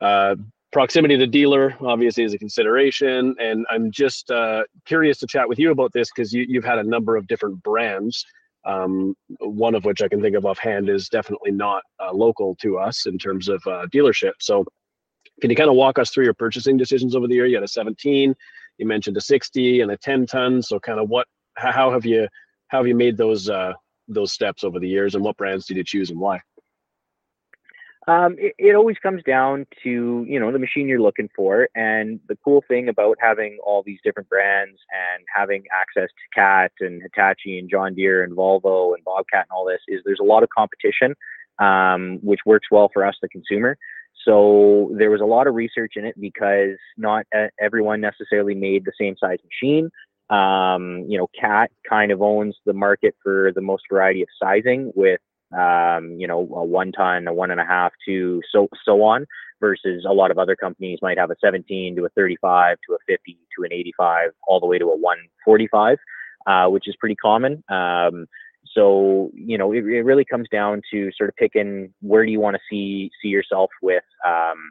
[0.00, 0.36] uh,
[0.72, 3.34] proximity to dealer obviously is a consideration.
[3.38, 6.78] And I'm just uh, curious to chat with you about this because you, you've had
[6.78, 8.24] a number of different brands.
[8.64, 12.78] Um, one of which I can think of offhand is definitely not uh, local to
[12.78, 14.32] us in terms of uh, dealership.
[14.40, 14.64] So,
[15.40, 17.46] can you kind of walk us through your purchasing decisions over the year?
[17.46, 18.34] You had a 17,
[18.78, 20.62] you mentioned a 60 and a 10 ton.
[20.62, 22.28] So, kind of what, how have you,
[22.68, 23.72] how have you made those uh,
[24.08, 26.40] those steps over the years, and what brands did you choose and why?
[28.08, 32.18] Um, it, it, always comes down to you know the machine you're looking for, and
[32.28, 37.00] the cool thing about having all these different brands and having access to Cat and
[37.00, 40.42] Hitachi and John Deere and Volvo and Bobcat and all this is there's a lot
[40.42, 41.14] of competition,
[41.60, 43.78] um, which works well for us, the consumer.
[44.24, 47.24] So there was a lot of research in it because not
[47.60, 49.90] everyone necessarily made the same size machine.
[50.28, 54.92] Um, you know, Cat kind of owns the market for the most variety of sizing
[54.96, 55.20] with
[55.58, 59.26] um, you know, a one ton, a one and a half, two, so so on,
[59.60, 62.98] versus a lot of other companies might have a 17 to a 35 to a
[63.06, 65.98] 50 to an 85, all the way to a 145.
[66.46, 67.62] uh, which is pretty common.
[67.68, 68.26] Um,
[68.74, 72.40] so you know, it, it, really comes down to sort of picking where do you
[72.40, 74.04] want to see see yourself with.
[74.26, 74.70] Um,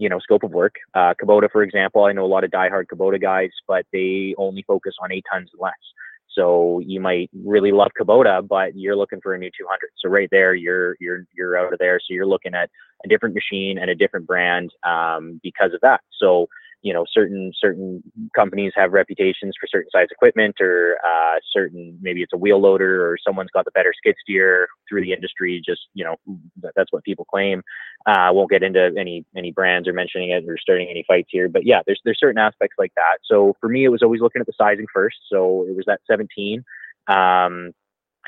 [0.00, 0.76] you know, scope of work.
[0.94, 4.62] Uh, Kubota, for example, I know a lot of diehard Kubota guys, but they only
[4.62, 5.72] focus on eight tons and less.
[6.38, 9.90] So you might really love Kubota, but you're looking for a new 200.
[9.98, 11.98] So right there, you're you're you're out of there.
[11.98, 12.70] So you're looking at
[13.04, 16.00] a different machine and a different brand um, because of that.
[16.16, 16.48] So
[16.82, 18.02] you know certain certain
[18.34, 23.10] companies have reputations for certain size equipment or uh, certain maybe it's a wheel loader
[23.10, 26.16] or someone's got the better skid steer through the industry just you know
[26.76, 27.62] that's what people claim.
[28.06, 31.48] Uh, won't get into any any brands or mentioning it or starting any fights here
[31.48, 33.18] but yeah there's there's certain aspects like that.
[33.24, 35.16] So for me it was always looking at the sizing first.
[35.30, 36.64] So it was that 17
[37.08, 37.72] um,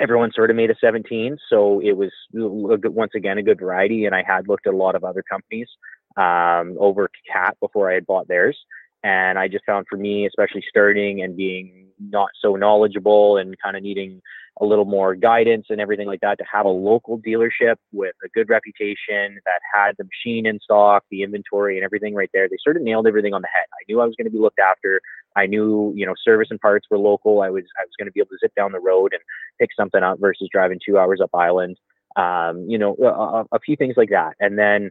[0.00, 4.14] everyone sort of made a 17 so it was once again a good variety and
[4.14, 5.68] i had looked at a lot of other companies
[6.16, 8.58] um, over cat before i had bought theirs
[9.02, 13.76] and i just found for me especially starting and being not so knowledgeable and kind
[13.76, 14.20] of needing
[14.60, 18.28] a little more guidance and everything like that to have a local dealership with a
[18.34, 22.56] good reputation that had the machine in stock the inventory and everything right there they
[22.62, 24.58] sort of nailed everything on the head i knew i was going to be looked
[24.58, 25.00] after
[25.36, 27.42] I knew, you know, service and parts were local.
[27.42, 29.22] I was I was going to be able to zip down the road and
[29.58, 31.76] pick something up versus driving two hours up island.
[32.16, 34.34] Um, you know, a, a, few things like that.
[34.40, 34.90] And then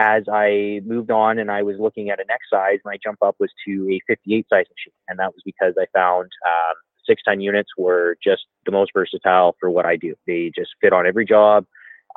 [0.00, 3.36] as I moved on and I was looking at a next size, my jump up
[3.38, 6.74] was to a 58 size machine, and that was because I found um,
[7.06, 10.14] six ton units were just the most versatile for what I do.
[10.26, 11.66] They just fit on every job.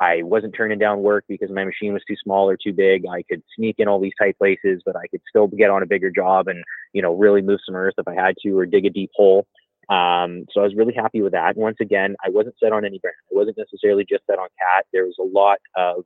[0.00, 3.04] I wasn't turning down work because my machine was too small or too big.
[3.06, 5.86] I could sneak in all these tight places, but I could still get on a
[5.86, 8.86] bigger job and, you know, really move some earth if I had to or dig
[8.86, 9.46] a deep hole.
[9.90, 11.56] Um, so I was really happy with that.
[11.56, 13.14] Once again, I wasn't set on any brand.
[13.30, 14.86] I wasn't necessarily just set on cat.
[14.92, 16.04] There was a lot of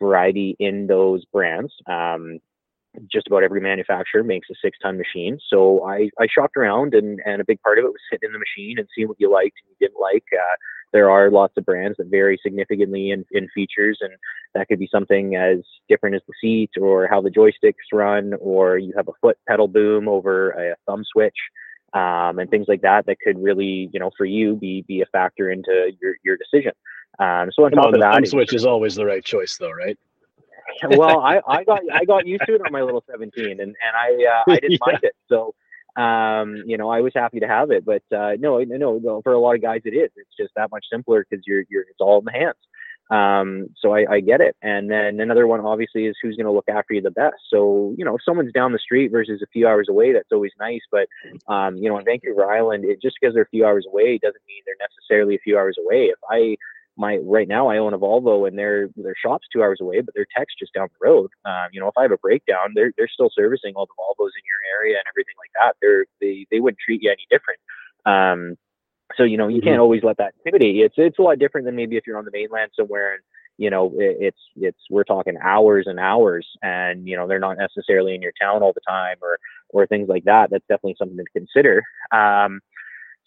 [0.00, 1.72] variety in those brands.
[1.86, 2.38] Um,
[3.10, 5.38] just about every manufacturer makes a six ton machine.
[5.48, 8.32] So I, I shopped around and, and a big part of it was sitting in
[8.32, 10.24] the machine and seeing what you liked and you didn't like.
[10.32, 10.56] Uh,
[10.92, 14.12] there are lots of brands that vary significantly in, in features, and
[14.54, 15.58] that could be something as
[15.88, 19.68] different as the seat or how the joysticks run, or you have a foot pedal
[19.68, 21.36] boom over a thumb switch.
[21.92, 25.06] Um, and things like that that could really, you know, for you be be a
[25.06, 26.72] factor into your your decision.
[27.20, 29.70] Um, so on Come top on, of that, switch is always the right choice, though,
[29.70, 29.98] right?
[30.96, 33.76] well, I, I got I got used to it on my little 17, and and
[33.94, 34.78] I uh, I didn't yeah.
[34.80, 35.14] mind it.
[35.28, 35.54] So
[35.96, 39.38] um, you know, I was happy to have it, but uh, no, no, for a
[39.38, 40.10] lot of guys it is.
[40.16, 42.56] It's just that much simpler because you're you're it's all in the hands.
[43.10, 44.54] Um, so I, I get it.
[44.62, 47.34] And then another one obviously is who's going to look after you the best.
[47.50, 50.52] So you know, if someone's down the street versus a few hours away, that's always
[50.60, 50.82] nice.
[50.90, 51.08] But
[51.48, 54.42] um, you know, in Vancouver Island, it just because they're a few hours away doesn't
[54.46, 56.04] mean they're necessarily a few hours away.
[56.06, 56.56] If I
[56.96, 60.14] my right now I own a Volvo and their their shop's two hours away, but
[60.14, 61.30] their tech's just down the road.
[61.44, 64.30] Um, you know, if I have a breakdown, they're they're still servicing all the Volvos
[64.36, 65.76] in your area and everything like that.
[65.80, 67.60] They're they they wouldn't treat you any different.
[68.06, 68.56] Um,
[69.16, 69.68] so you know, you mm-hmm.
[69.68, 70.84] can't always let that intimidate you.
[70.84, 73.22] It's it's a lot different than maybe if you're on the mainland somewhere and
[73.58, 77.58] you know it, it's it's we're talking hours and hours, and you know they're not
[77.58, 80.50] necessarily in your town all the time or or things like that.
[80.50, 81.82] That's definitely something to consider.
[82.12, 82.60] Um,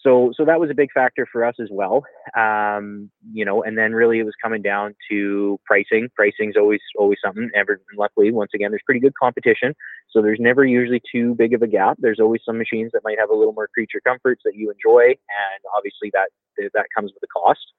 [0.04, 2.04] so so that was a big factor for us as well.
[2.38, 6.10] Um, you know and then really it was coming down to pricing.
[6.16, 7.50] Pricing's always always something.
[7.56, 9.74] Ever luckily once again there's pretty good competition.
[10.10, 11.98] So there's never usually too big of a gap.
[12.00, 15.06] There's always some machines that might have a little more creature comforts that you enjoy
[15.08, 16.30] and obviously that
[16.74, 17.74] that comes with a cost.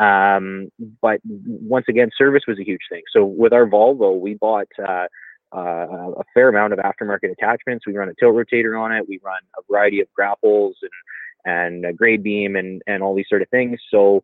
[0.00, 0.68] Um,
[1.02, 3.02] but once again service was a huge thing.
[3.12, 5.06] So with our volvo we bought uh,
[5.54, 7.86] uh, a fair amount of aftermarket attachments.
[7.86, 9.08] We run a tilt rotator on it.
[9.08, 10.90] We run a variety of grapples and
[11.44, 13.80] and a grade beam and, and all these sort of things.
[13.90, 14.22] So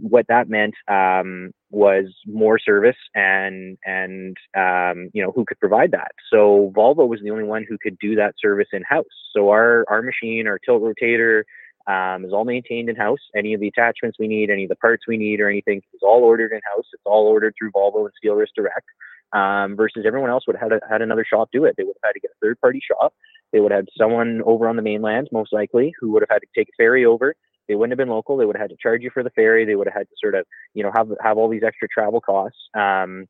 [0.00, 5.90] what that meant um, was more service and and um, you know who could provide
[5.90, 6.12] that.
[6.30, 9.04] So Volvo was the only one who could do that service in house.
[9.34, 11.42] So our our machine, our tilt rotator,
[11.86, 13.20] um, is all maintained in house.
[13.36, 16.00] Any of the attachments we need, any of the parts we need, or anything is
[16.02, 16.86] all ordered in house.
[16.92, 18.86] It's all ordered through Volvo and Steel Direct.
[19.32, 21.74] Um, versus everyone else would have had, a, had another shop do it.
[21.76, 23.12] They would have had to get a third party shop
[23.52, 26.40] they would have had someone over on the mainland, most likely, who would have had
[26.40, 27.34] to take a ferry over.
[27.66, 28.36] They wouldn't have been local.
[28.36, 29.64] They would have had to charge you for the ferry.
[29.64, 32.20] They would have had to sort of, you know, have have all these extra travel
[32.20, 33.26] costs um,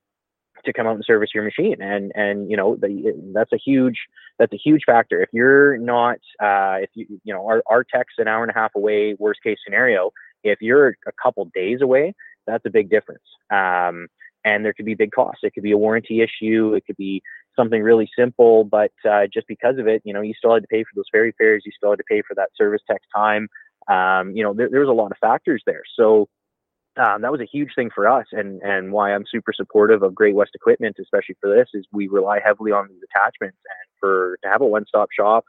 [0.64, 1.80] to come out and service your machine.
[1.80, 3.96] And and you know, the, that's a huge
[4.38, 5.20] that's a huge factor.
[5.22, 8.58] If you're not, uh, if you you know, our our tech's an hour and a
[8.58, 9.16] half away.
[9.18, 10.12] Worst case scenario.
[10.44, 12.14] If you're a couple days away,
[12.46, 13.24] that's a big difference.
[13.50, 14.06] Um,
[14.44, 15.40] and there could be big costs.
[15.42, 16.74] It could be a warranty issue.
[16.74, 17.22] It could be
[17.56, 20.68] something really simple, but uh, just because of it, you know, you still had to
[20.68, 21.62] pay for those ferry fares.
[21.66, 23.48] You still had to pay for that service tech time.
[23.88, 25.82] Um, you know, there, there was a lot of factors there.
[25.96, 26.28] So
[26.98, 30.14] um, that was a huge thing for us, and and why I'm super supportive of
[30.14, 34.38] Great West Equipment, especially for this, is we rely heavily on these attachments, and for
[34.42, 35.44] to have a one-stop shop.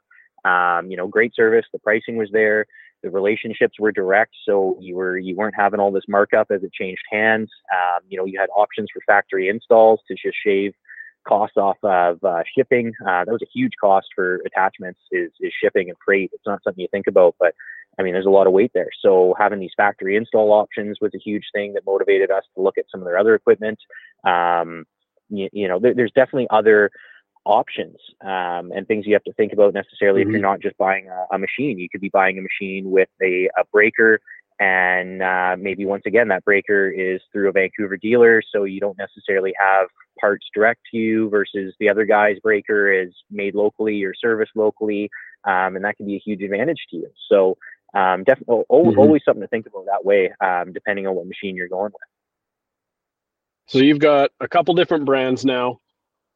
[0.45, 1.65] Um, you know, great service.
[1.73, 2.65] The pricing was there.
[3.03, 6.73] The relationships were direct, so you were you weren't having all this markup as it
[6.73, 7.49] changed hands.
[7.73, 10.73] Um, you know, you had options for factory installs to just shave
[11.27, 12.93] costs off of uh, shipping.
[13.01, 16.31] Uh, that was a huge cost for attachments is is shipping and freight.
[16.33, 17.53] It's not something you think about, but
[17.99, 18.89] I mean, there's a lot of weight there.
[19.01, 22.77] So having these factory install options was a huge thing that motivated us to look
[22.77, 23.79] at some of their other equipment.
[24.23, 24.85] Um,
[25.29, 26.91] you, you know, there, there's definitely other
[27.49, 30.29] options um, and things you have to think about necessarily mm-hmm.
[30.29, 30.51] if you're mm-hmm.
[30.51, 31.79] not just buying a, a, machine.
[31.79, 34.19] You could be buying a machine with a, a breaker,
[34.59, 38.97] and uh, maybe once again that breaker is through a Vancouver dealer, so you don't
[38.97, 39.88] necessarily have
[40.19, 45.09] parts direct to you versus the other guy's breaker is made locally or serviced locally,
[45.45, 47.09] um, and that can be a huge advantage to you.
[47.29, 47.57] So
[47.93, 48.99] um, definitely always, mm-hmm.
[48.99, 52.09] always something to think about that way, um, depending on what machine you're going with.
[53.67, 55.79] So you've got a couple different brands now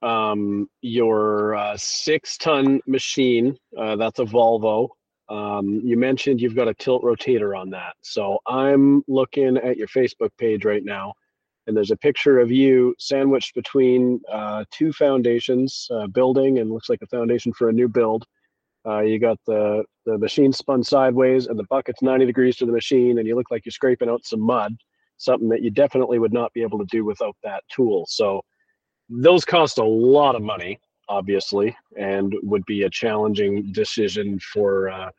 [0.03, 3.57] um, your uh, six ton machine.
[3.77, 4.89] Uh, that's a Volvo.
[5.29, 7.95] Um, you mentioned you've got a tilt rotator on that.
[8.01, 11.13] So I'm looking at your Facebook page right now,
[11.65, 16.89] and there's a picture of you sandwiched between uh, two foundations, uh, building and looks
[16.89, 18.25] like a foundation for a new build.
[18.85, 22.73] Uh, you got the the machine spun sideways, and the bucket's 90 degrees to the
[22.73, 24.75] machine, and you look like you're scraping out some mud.
[25.15, 28.05] Something that you definitely would not be able to do without that tool.
[28.09, 28.41] So
[29.09, 35.09] those cost a lot of money, obviously, and would be a challenging decision for uh,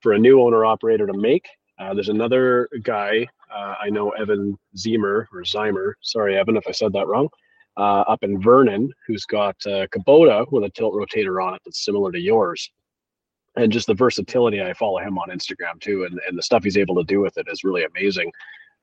[0.00, 1.46] for a new owner operator to make.
[1.78, 5.94] Uh, there's another guy uh, I know, Evan Ziemer or Zymer.
[6.00, 7.28] Sorry, Evan, if I said that wrong.
[7.76, 11.84] Uh, up in Vernon, who's got a Kubota with a tilt rotator on it that's
[11.84, 12.70] similar to yours.
[13.56, 16.76] And just the versatility, I follow him on Instagram too, and, and the stuff he's
[16.76, 18.30] able to do with it is really amazing.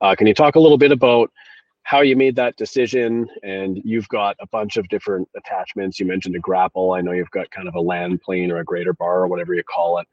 [0.01, 1.32] Uh, can you talk a little bit about
[1.88, 6.02] how you made that decision and you've got a bunch of different attachments.
[6.02, 6.91] You mentioned a grapple.
[6.91, 9.54] I know you've got kind of a land plane or a grader bar or whatever
[9.54, 10.08] you call it.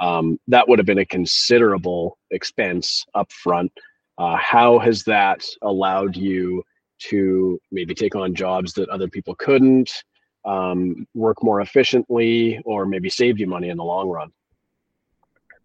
[0.00, 3.70] Um, that would have been a considerable expense up front.
[4.16, 6.62] Uh, how has that allowed you
[7.10, 10.02] to maybe take on jobs that other people couldn't
[10.46, 14.32] um, work more efficiently or maybe save you money in the long run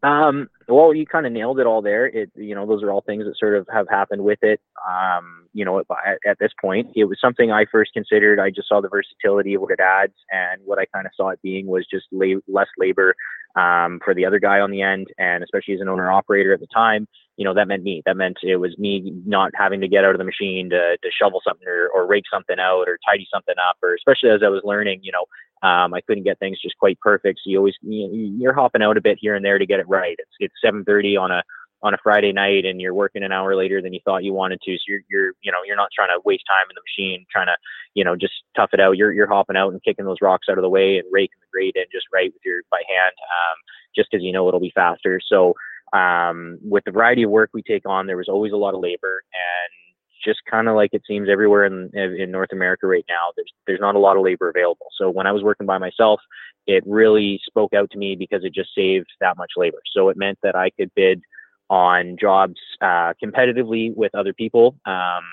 [0.04, 2.06] um, well, you kind of nailed it all there.
[2.06, 4.60] It, you know, those are all things that sort of have happened with it.
[4.88, 5.86] Um, you know, at,
[6.28, 8.40] at, this point, it was something I first considered.
[8.40, 11.30] I just saw the versatility of what it adds, and what I kind of saw
[11.30, 13.16] it being was just la- less labor
[13.56, 16.60] um, for the other guy on the end, and especially as an owner operator at
[16.60, 18.02] the time, you know, that meant me.
[18.06, 21.10] That meant it was me not having to get out of the machine to, to
[21.12, 24.50] shovel something or, or rake something out or tidy something up, or especially as I
[24.50, 25.26] was learning, you know,
[25.64, 27.40] um, I couldn't get things just quite perfect.
[27.40, 29.88] So you always you, are hopping out a bit here and there to get it
[29.88, 30.16] right.
[30.20, 31.42] It's it's 7:30 on a
[31.82, 34.60] on a Friday night, and you're working an hour later than you thought you wanted
[34.62, 34.76] to.
[34.76, 37.48] So you're you're you know you're not trying to waste time in the machine, trying
[37.48, 37.56] to
[37.94, 38.98] you know just tough it out.
[38.98, 41.48] You're you're hopping out and kicking those rocks out of the way and raking the
[41.52, 43.58] grade in just right with your by hand, um,
[43.96, 45.22] just because you know it'll be faster.
[45.26, 45.54] So
[45.94, 48.82] um, with the variety of work we take on, there was always a lot of
[48.82, 49.93] labor and
[50.24, 53.32] just kind of like it seems everywhere in in North America right now.
[53.36, 54.88] There's there's not a lot of labor available.
[54.98, 56.20] So when I was working by myself,
[56.68, 59.82] it really spoke out to me because it just saved that much labor.
[59.96, 61.22] So it meant that I could bid
[61.70, 65.24] on jobs uh, competitively with other people um,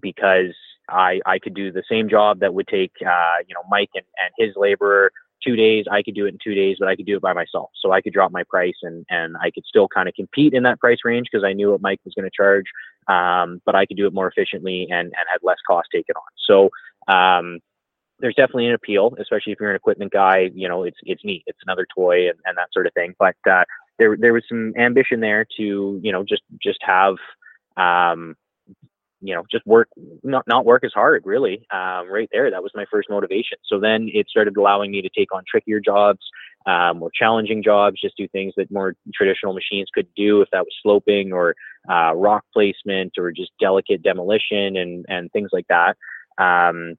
[0.00, 0.54] because
[0.88, 4.04] I I could do the same job that would take uh, you know Mike and,
[4.22, 5.10] and his laborer
[5.44, 5.84] two days.
[5.90, 7.70] I could do it in two days, but I could do it by myself.
[7.80, 10.62] So I could drop my price and and I could still kind of compete in
[10.64, 12.66] that price range because I knew what Mike was going to charge.
[13.06, 16.22] Um, but I could do it more efficiently and and had less cost taken on.
[16.46, 16.70] So
[17.14, 17.60] um,
[18.20, 20.50] there's definitely an appeal, especially if you're an equipment guy.
[20.54, 21.42] You know, it's it's neat.
[21.46, 23.14] It's another toy and, and that sort of thing.
[23.18, 23.64] But uh,
[23.98, 27.16] there there was some ambition there to you know just just have
[27.76, 28.36] um,
[29.24, 29.88] you know, just work,
[30.22, 31.66] not, not work as hard really.
[31.72, 32.50] Um, right there.
[32.50, 33.58] That was my first motivation.
[33.64, 36.20] So then it started allowing me to take on trickier jobs,
[36.66, 40.64] um, more challenging jobs, just do things that more traditional machines could do if that
[40.64, 41.54] was sloping or,
[41.90, 45.96] uh, rock placement or just delicate demolition and, and things like that.
[46.38, 46.96] Um,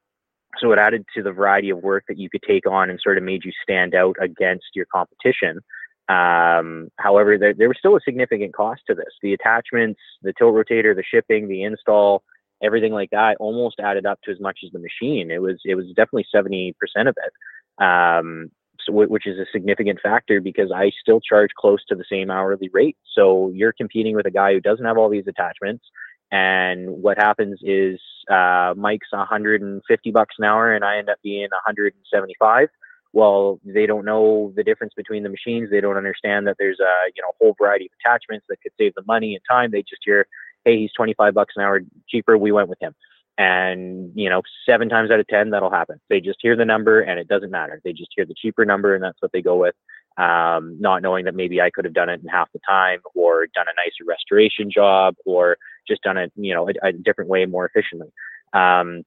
[0.59, 3.17] so it added to the variety of work that you could take on and sort
[3.17, 5.59] of made you stand out against your competition.
[6.07, 9.13] Um, however, there, there was still a significant cost to this.
[9.21, 12.23] The attachments, the tilt rotator, the shipping, the install,
[12.63, 15.31] everything like that almost added up to as much as the machine.
[15.31, 18.51] It was it was definitely seventy percent of it, um,
[18.85, 22.69] so, which is a significant factor because I still charge close to the same hourly
[22.71, 22.97] rate.
[23.15, 25.85] So you're competing with a guy who doesn't have all these attachments,
[26.31, 31.49] and what happens is uh, Mike's 150 bucks an hour, and I end up being
[31.49, 32.69] 175
[33.15, 35.69] well, they don't know the difference between the machines.
[35.71, 38.93] They don't understand that there's a you know whole variety of attachments that could save
[38.95, 39.71] them money and time.
[39.71, 40.27] They just hear,
[40.65, 42.37] hey, he's 25 bucks an hour cheaper.
[42.37, 42.93] We went with him.
[43.37, 45.99] And you know, seven times out of ten, that'll happen.
[46.09, 47.81] They just hear the number, and it doesn't matter.
[47.83, 49.75] They just hear the cheaper number, and that's what they go with.
[50.17, 53.47] um, not knowing that maybe I could have done it in half the time or
[53.53, 55.57] done a nicer restoration job or
[55.87, 58.07] just done it, you know, a, a different way more efficiently.
[58.53, 59.03] Um,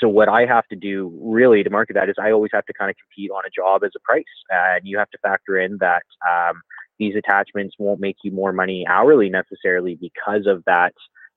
[0.00, 2.72] so what I have to do really to market that is I always have to
[2.72, 5.78] kind of compete on a job as a price, and you have to factor in
[5.80, 6.60] that um,
[6.98, 10.92] these attachments won't make you more money hourly necessarily because of that,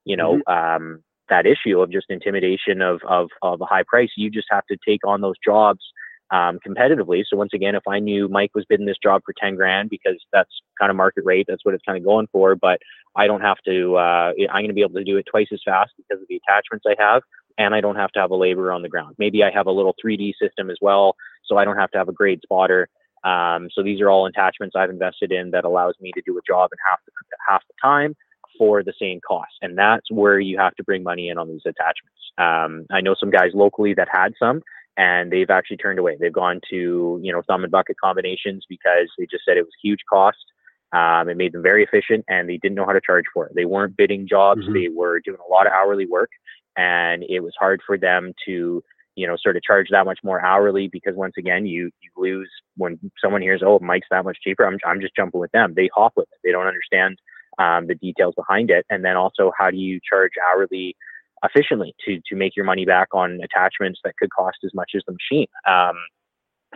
[0.06, 0.84] you know, mm-hmm.
[0.84, 4.10] um, that issue of just intimidation of, of of a high price.
[4.18, 5.82] You just have to take on those jobs
[6.32, 7.24] um, competitively.
[7.30, 10.16] So once again, if I knew Mike was bidding this job for 10 grand because
[10.32, 10.50] that's
[10.80, 12.80] kind of market rate, that's what it's kind of going for, but
[13.16, 15.60] I don't have to, uh, I'm going to be able to do it twice as
[15.64, 17.22] fast because of the attachments I have.
[17.58, 19.16] And I don't have to have a laborer on the ground.
[19.18, 21.16] Maybe I have a little 3D system as well.
[21.46, 22.88] So I don't have to have a grade spotter.
[23.24, 26.42] Um, so these are all attachments I've invested in that allows me to do a
[26.48, 27.12] job in half the,
[27.48, 28.16] half the time
[28.58, 29.54] for the same cost.
[29.62, 32.18] And that's where you have to bring money in on these attachments.
[32.38, 34.62] Um, I know some guys locally that had some
[34.98, 36.18] and they've actually turned away.
[36.20, 39.74] They've gone to you know thumb and bucket combinations because they just said it was
[39.82, 40.38] huge cost.
[40.94, 43.54] Um, it made them very efficient, and they didn't know how to charge for it.
[43.56, 44.74] They weren't bidding jobs; mm-hmm.
[44.74, 46.30] they were doing a lot of hourly work,
[46.78, 48.84] and it was hard for them to
[49.16, 52.50] you know sort of charge that much more hourly because once again you you lose
[52.78, 54.66] when someone hears oh Mike's that much cheaper.
[54.66, 55.74] I'm I'm just jumping with them.
[55.76, 56.40] They hop with it.
[56.44, 57.20] They don't understand
[57.60, 60.96] um, the details behind it, and then also how do you charge hourly
[61.44, 65.04] efficiently to to make your money back on attachments that could cost as much as
[65.08, 65.48] the machine.
[65.68, 65.96] Um,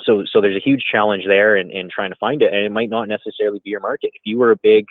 [0.04, 2.72] so so there's a huge challenge there in, in trying to find it, and it
[2.72, 4.12] might not necessarily be your market.
[4.14, 4.86] If you were a big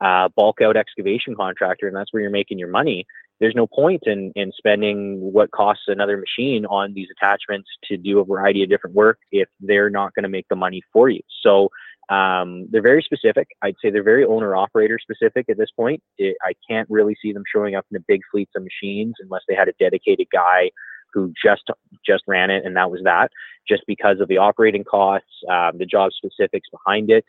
[0.00, 3.06] uh, bulk out excavation contractor and that's where you're making your money,
[3.40, 8.20] there's no point in in spending what costs another machine on these attachments to do
[8.20, 11.20] a variety of different work if they're not going to make the money for you.
[11.42, 11.68] So
[12.10, 13.48] um, they're very specific.
[13.62, 16.02] I'd say they're very owner operator specific at this point.
[16.18, 19.42] It, I can't really see them showing up in the big fleets of machines unless
[19.48, 20.70] they had a dedicated guy
[21.12, 21.62] who just
[22.04, 23.30] just ran it and that was that.
[23.66, 27.24] Just because of the operating costs, um, the job specifics behind it,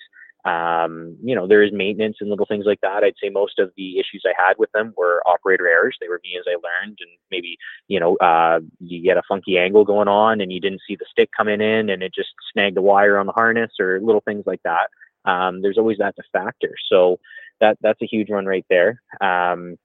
[0.46, 3.04] um, you know, there is maintenance and little things like that.
[3.04, 5.98] I'd say most of the issues I had with them were operator errors.
[6.00, 9.58] They were me as I learned, and maybe you know, uh, you get a funky
[9.58, 12.78] angle going on, and you didn't see the stick coming in, and it just snagged
[12.78, 14.90] the wire on the harness, or little things like that.
[15.30, 16.76] Um, there's always that to factor.
[16.92, 17.20] So
[17.60, 19.02] that that's a huge one right there.
[19.22, 19.78] Um,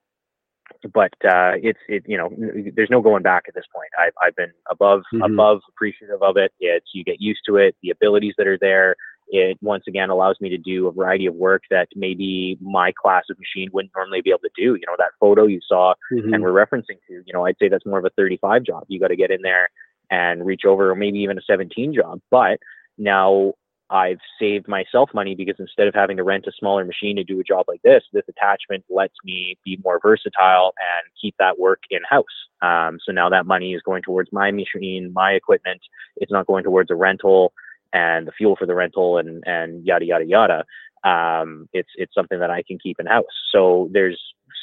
[0.93, 2.29] but uh, it's it you know
[2.75, 3.89] there's no going back at this point.
[3.99, 5.23] I've I've been above mm-hmm.
[5.23, 6.51] above appreciative of it.
[6.59, 7.75] It's you get used to it.
[7.81, 8.95] The abilities that are there
[9.31, 13.23] it once again allows me to do a variety of work that maybe my class
[13.29, 14.75] of machine wouldn't normally be able to do.
[14.75, 16.33] You know, that photo you saw mm-hmm.
[16.33, 18.83] and we're referencing to, you know, I'd say that's more of a 35 job.
[18.89, 19.69] You got to get in there
[20.11, 22.19] and reach over, or maybe even a 17 job.
[22.29, 22.59] But
[22.97, 23.53] now
[23.89, 27.39] I've saved myself money because instead of having to rent a smaller machine to do
[27.39, 31.79] a job like this, this attachment lets me be more versatile and keep that work
[31.89, 32.25] in house.
[32.61, 35.81] Um, so now that money is going towards my machine, my equipment.
[36.17, 37.53] It's not going towards a rental
[37.93, 40.65] and the fuel for the rental and and yada yada yada.
[41.03, 43.25] Um, it's it's something that I can keep in house.
[43.51, 44.19] So there's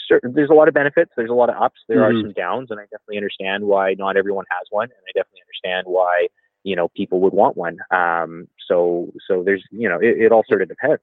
[0.06, 1.10] certain, there's a lot of benefits.
[1.16, 1.80] There's a lot of ups.
[1.88, 2.16] There mm-hmm.
[2.16, 5.42] are some downs, and I definitely understand why not everyone has one, and I definitely
[5.42, 6.28] understand why
[6.64, 7.78] you know people would want one.
[7.90, 11.02] Um, so so there's you know it, it all sort of depends.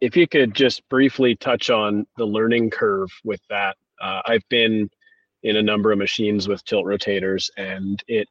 [0.00, 4.90] If you could just briefly touch on the learning curve with that, uh, I've been
[5.42, 8.28] in a number of machines with tilt rotators, and it,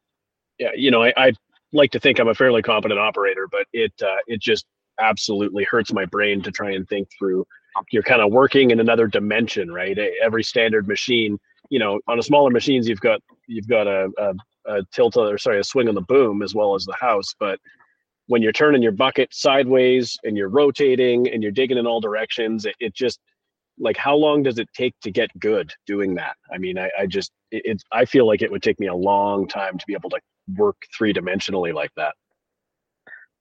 [0.58, 1.32] yeah, you know, I, I
[1.74, 4.66] like to think I'm a fairly competent operator, but it uh, it just
[5.00, 7.46] absolutely hurts my brain to try and think through.
[7.90, 9.98] You're kind of working in another dimension, right?
[10.22, 11.38] Every standard machine,
[11.70, 14.34] you know, on a smaller machines, you've got you've got a, a,
[14.66, 17.58] a tilt or sorry, a swing on the boom as well as the house, but
[18.26, 22.64] when you're turning your bucket sideways and you're rotating and you're digging in all directions,
[22.64, 23.20] it, it just
[23.78, 26.36] like how long does it take to get good doing that?
[26.52, 28.94] I mean, I, I just it, it I feel like it would take me a
[28.94, 30.20] long time to be able to
[30.56, 32.14] work three dimensionally like that?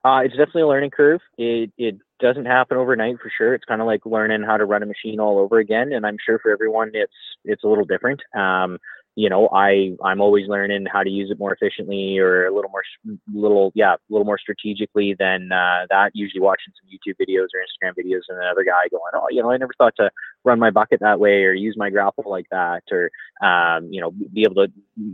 [0.06, 1.22] Uh, it's definitely a learning curve.
[1.38, 3.54] It it doesn't happen overnight for sure.
[3.54, 6.18] It's kind of like learning how to run a machine all over again, and I'm
[6.26, 7.14] sure for everyone it's
[7.46, 8.22] it's a little different.
[8.36, 8.78] Um,
[9.16, 12.72] you know, I I'm always learning how to use it more efficiently or a little
[12.72, 12.84] more
[13.34, 16.12] little yeah a little more strategically than uh, that.
[16.14, 19.52] Usually watching some YouTube videos or Instagram videos and another guy going, oh, you know,
[19.52, 20.10] I never thought to
[20.44, 23.12] run my bucket that way or use my grapple like that or
[23.48, 24.72] um, you know be able to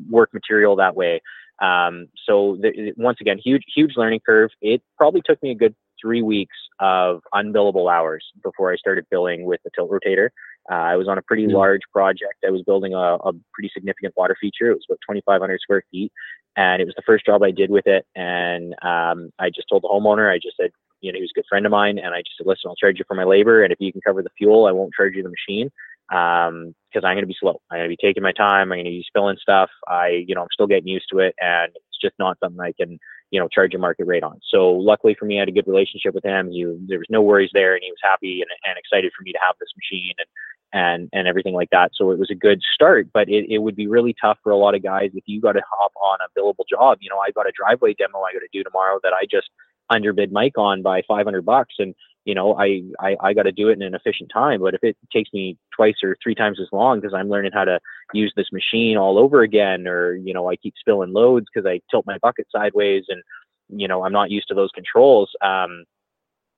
[0.10, 1.22] work material that way.
[1.62, 4.52] Um, so the, once again, huge, huge learning curve.
[4.62, 9.44] It probably took me a good three weeks of unbillable hours before I started billing
[9.46, 10.30] with the tilt rotator.
[10.70, 11.56] Uh, I was on a pretty mm-hmm.
[11.56, 12.46] large project.
[12.46, 14.70] I was building a, a, pretty significant water feature.
[14.70, 16.12] It was about 2,500 square feet,
[16.58, 18.06] and it was the first job I did with it.
[18.16, 21.40] And um, I just told the homeowner, I just said, you know, he was a
[21.40, 23.64] good friend of mine, and I just said, listen, I'll charge you for my labor,
[23.64, 25.72] and if you can cover the fuel, I won't charge you the machine
[26.14, 27.62] um, because I'm going to be slow.
[27.72, 28.72] I'm going to be taking my time.
[28.72, 29.70] I'm going to be spilling stuff.
[29.88, 32.74] I, you know, I'm still getting used to it, and it's just not something I
[32.74, 33.00] can
[33.32, 34.40] you know, charge a market rate on.
[34.50, 36.50] So luckily for me, I had a good relationship with him.
[36.50, 39.32] He, there was no worries there and he was happy and, and excited for me
[39.34, 40.28] to have this machine and,
[40.74, 41.92] and, and everything like that.
[41.96, 44.58] So it was a good start, but it, it would be really tough for a
[44.58, 47.00] lot of guys if you got to hop on a billable job.
[47.02, 49.50] You know, I got a driveway demo I got to do tomorrow that I just
[49.90, 51.76] underbid Mike on by 500 bucks.
[51.80, 51.96] And,
[52.26, 54.62] you know, I, I, I got to do it in an efficient time.
[54.62, 57.66] But if it takes me twice or three times as long because I'm learning how
[57.66, 57.80] to
[58.14, 61.82] use this machine all over again, or, you know, I keep spilling loads because I
[61.90, 63.24] tilt my bucket sideways and,
[63.70, 65.32] you know, I'm not used to those controls.
[65.42, 65.86] Um,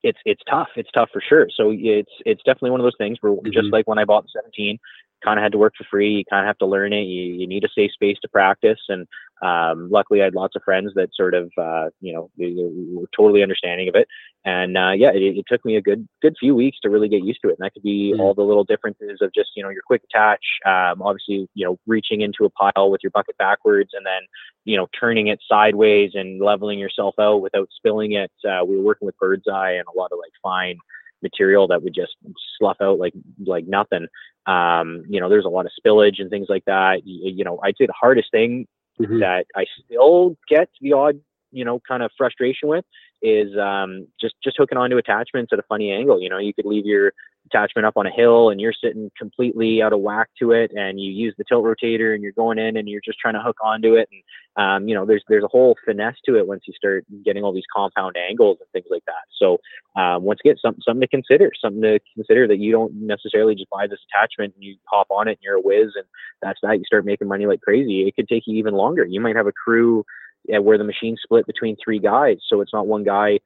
[0.03, 0.69] it's it's tough.
[0.75, 1.47] It's tough for sure.
[1.55, 3.51] So it's it's definitely one of those things where mm-hmm.
[3.51, 4.79] just like when I bought the 17,
[5.23, 6.09] kind of had to work for free.
[6.09, 7.03] You kind of have to learn it.
[7.03, 8.79] You, you need a safe space to practice.
[8.89, 9.07] And
[9.41, 13.41] um, luckily, I had lots of friends that sort of, uh, you know, were totally
[13.41, 14.07] understanding of it.
[14.45, 17.23] And uh, yeah, it, it, took me a good good few weeks to really get
[17.23, 17.57] used to it.
[17.59, 18.21] And that could be mm-hmm.
[18.21, 21.79] all the little differences of just, you know, your quick attach, um, obviously, you know,
[21.87, 24.21] reaching into a pile with your bucket backwards, and then,
[24.65, 28.31] you know, turning it sideways and leveling yourself out without spilling it.
[28.47, 30.77] Uh, we were working with bird's eye and a lot of like fine
[31.21, 32.15] material that would just
[32.57, 33.13] slough out like
[33.45, 34.07] like nothing.
[34.45, 37.05] Um, you know, there's a lot of spillage and things like that.
[37.05, 38.67] You, you know, I'd say the hardest thing
[38.99, 39.19] mm-hmm.
[39.19, 41.19] that I still get the odd,
[41.51, 42.85] you know, kind of frustration with
[43.21, 46.21] is um, just just hooking onto attachments at a funny angle.
[46.21, 47.13] You know, you could leave your
[47.45, 50.99] attachment up on a hill and you're sitting completely out of whack to it, and
[50.99, 53.57] you use the tilt rotator and you're going in and you're just trying to hook
[53.63, 54.09] onto it.
[54.11, 54.23] And
[54.57, 57.53] um, you know, there's there's a whole finesse to it once you start getting all
[57.53, 59.23] these compound angles and things like that.
[59.37, 59.57] So
[59.99, 63.69] um, once again, something something to consider, something to consider that you don't necessarily just
[63.69, 66.05] buy this attachment and you hop on it and you're a whiz and
[66.41, 66.77] that's that.
[66.77, 68.07] You start making money like crazy.
[68.07, 69.05] It could take you even longer.
[69.05, 70.05] You might have a crew
[70.45, 72.37] where the machine split between three guys.
[72.47, 73.39] So it's not one guy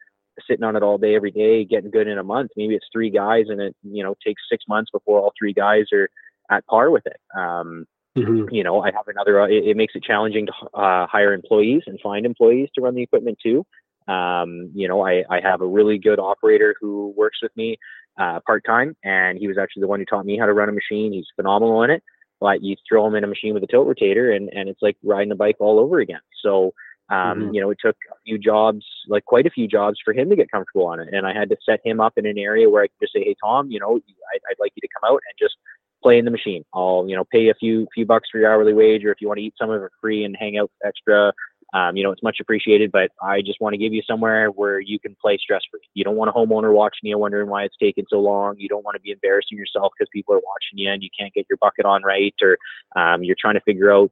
[0.47, 2.51] sitting on it all day, every day, getting good in a month.
[2.55, 5.85] Maybe it's three guys and it, you know, takes six months before all three guys
[5.93, 6.09] are
[6.51, 7.17] at par with it.
[7.37, 7.85] Um,
[8.17, 8.53] mm-hmm.
[8.53, 11.83] You know, I have another, uh, it, it, makes it challenging to uh, hire employees
[11.87, 13.65] and find employees to run the equipment too.
[14.07, 17.77] Um, you know, I, I have a really good operator who works with me
[18.19, 20.69] uh, part time, and he was actually the one who taught me how to run
[20.69, 21.11] a machine.
[21.11, 22.03] He's phenomenal in it.
[22.39, 24.97] But you throw him in a machine with a tilt rotator, and, and it's like
[25.03, 26.19] riding a bike all over again.
[26.43, 26.73] So
[27.09, 27.53] um, mm-hmm.
[27.53, 30.35] You know, it took a few jobs, like quite a few jobs, for him to
[30.35, 31.09] get comfortable on it.
[31.11, 33.23] And I had to set him up in an area where I could just say,
[33.23, 35.55] "Hey, Tom, you know, I'd, I'd like you to come out and just
[36.01, 36.63] play in the machine.
[36.73, 39.27] I'll, you know, pay a few few bucks for your hourly wage, or if you
[39.27, 41.31] want to eat some of it free and hang out extra,
[41.73, 42.91] um, you know, it's much appreciated.
[42.91, 45.81] But I just want to give you somewhere where you can play stress free.
[45.93, 48.55] You don't want a homeowner watching you wondering why it's taking so long.
[48.57, 51.33] You don't want to be embarrassing yourself because people are watching you and you can't
[51.33, 52.57] get your bucket on right, or
[52.95, 54.11] um, you're trying to figure out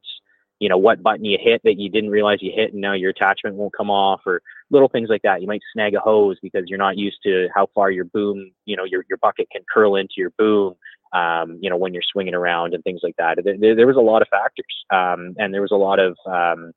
[0.64, 3.10] you know what button you hit that you didn't realize you hit and now your
[3.10, 4.42] attachment won't come off or
[4.72, 5.42] little things like that.
[5.42, 8.78] You might snag a hose because you're not used to how far your boom you
[8.78, 10.76] know your, your bucket can curl into your boom
[11.12, 13.40] um, you know when you're swinging around and things like that.
[13.44, 16.72] There, there was a lot of factors um, and there was a lot of um,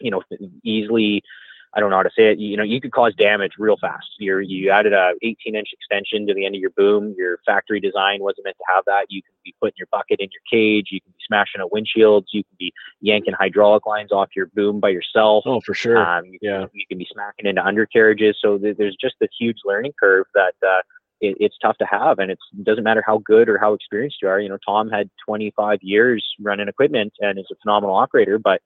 [0.00, 0.22] you know
[0.64, 1.22] easily
[1.74, 2.38] I don't know how to say it.
[2.38, 4.08] You know, you could cause damage real fast.
[4.18, 7.14] You're, you added a 18 inch extension to the end of your boom.
[7.16, 9.06] Your factory design wasn't meant to have that.
[9.08, 10.88] You can be putting your bucket in your cage.
[10.90, 12.26] You can be smashing out windshields.
[12.32, 15.44] You can be yanking hydraulic lines off your boom by yourself.
[15.46, 15.96] Oh, for sure.
[15.96, 16.60] Um, you yeah.
[16.60, 18.38] Can, you can be smacking into undercarriages.
[18.40, 20.80] So th- there's just this huge learning curve that, uh,
[21.20, 24.28] it, it's tough to have and it doesn't matter how good or how experienced you
[24.28, 24.40] are.
[24.40, 28.62] You know, Tom had 25 years running equipment and is a phenomenal operator, but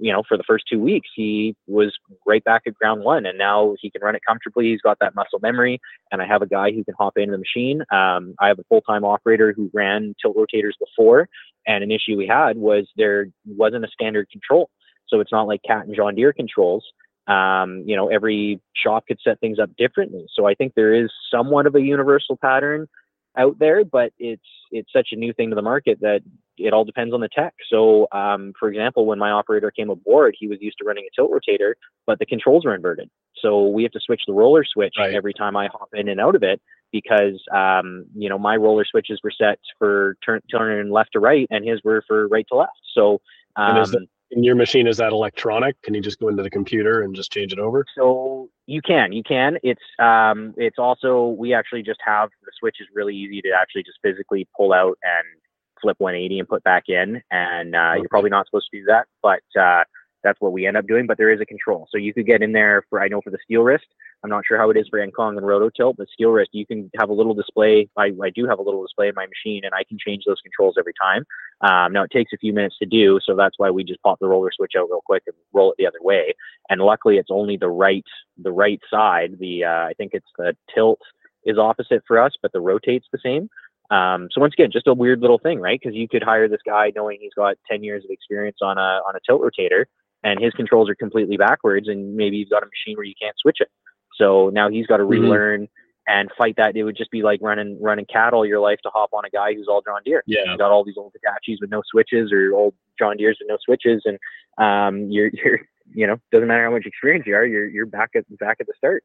[0.00, 1.92] you know, for the first two weeks, he was
[2.26, 4.70] right back at ground one, and now he can run it comfortably.
[4.70, 5.80] He's got that muscle memory,
[6.10, 7.82] and I have a guy who can hop into the machine.
[7.92, 11.28] Um, I have a full time operator who ran tilt rotators before,
[11.66, 14.70] and an issue we had was there wasn't a standard control.
[15.08, 16.84] So it's not like Cat and John Deere controls.
[17.26, 20.26] Um, you know, every shop could set things up differently.
[20.34, 22.88] So I think there is somewhat of a universal pattern
[23.36, 26.22] out there, but it's it's such a new thing to the market that
[26.64, 27.54] it all depends on the tech.
[27.68, 31.14] So, um, for example, when my operator came aboard, he was used to running a
[31.14, 31.74] tilt rotator,
[32.06, 33.08] but the controls were inverted.
[33.40, 35.14] So we have to switch the roller switch right.
[35.14, 36.60] every time I hop in and out of it
[36.92, 41.46] because um, you know my roller switches were set for turn turning left to right,
[41.50, 42.72] and his were for right to left.
[42.94, 43.20] So.
[43.54, 43.84] Um,
[44.32, 47.30] in your machine is that electronic can you just go into the computer and just
[47.30, 52.00] change it over so you can you can it's um it's also we actually just
[52.04, 55.41] have the switch is really easy to actually just physically pull out and
[55.82, 58.00] flip 180 and put back in and uh, okay.
[58.00, 59.82] you're probably not supposed to do that but uh
[60.22, 61.06] that's what we end up doing.
[61.06, 63.30] But there is a control, so you could get in there for I know for
[63.30, 63.86] the Steelwrist.
[64.24, 67.10] I'm not sure how it is for Engcon and Rototilt, but Steelwrist you can have
[67.10, 67.88] a little display.
[67.96, 70.40] I, I do have a little display in my machine, and I can change those
[70.42, 71.24] controls every time.
[71.60, 74.18] Um, now it takes a few minutes to do, so that's why we just pop
[74.20, 76.34] the roller switch out real quick and roll it the other way.
[76.68, 78.04] And luckily, it's only the right
[78.42, 79.36] the right side.
[79.38, 81.00] The uh, I think it's the tilt
[81.44, 83.48] is opposite for us, but the rotate's the same.
[83.92, 85.78] Um, so once again, just a weird little thing, right?
[85.80, 89.00] Because you could hire this guy knowing he's got 10 years of experience on a
[89.06, 89.84] on a tilt rotator,
[90.24, 93.36] and his controls are completely backwards, and maybe you've got a machine where you can't
[93.38, 93.68] switch it.
[94.16, 95.22] So now he's got to mm-hmm.
[95.22, 95.68] relearn
[96.08, 96.74] and fight that.
[96.74, 99.54] It would just be like running running cattle your life to hop on a guy
[99.54, 100.22] who's all John Deere.
[100.26, 103.48] Yeah, you got all these old Hitachis with no switches or old John Deeres with
[103.50, 104.18] no switches, and
[104.58, 105.60] um, you're you're
[105.94, 108.66] you know doesn't matter how much experience you are, you're you're back at back at
[108.66, 109.04] the start.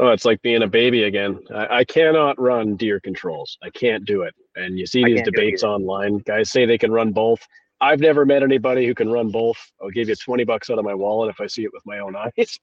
[0.00, 1.40] Oh, it's like being a baby again.
[1.52, 3.58] I, I cannot run Deere controls.
[3.62, 4.34] I can't do it.
[4.54, 6.18] And you see these debates online.
[6.18, 7.40] Guys say they can run both.
[7.80, 9.56] I've never met anybody who can run both.
[9.82, 11.98] I'll give you 20 bucks out of my wallet if I see it with my
[11.98, 12.58] own eyes.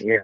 [0.00, 0.18] yeah.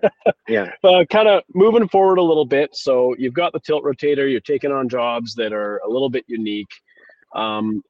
[0.48, 0.70] Yeah.
[0.84, 2.74] Uh, kind of moving forward a little bit.
[2.74, 6.24] So you've got the tilt rotator, you're taking on jobs that are a little bit
[6.28, 6.70] unique.
[7.34, 7.82] Um,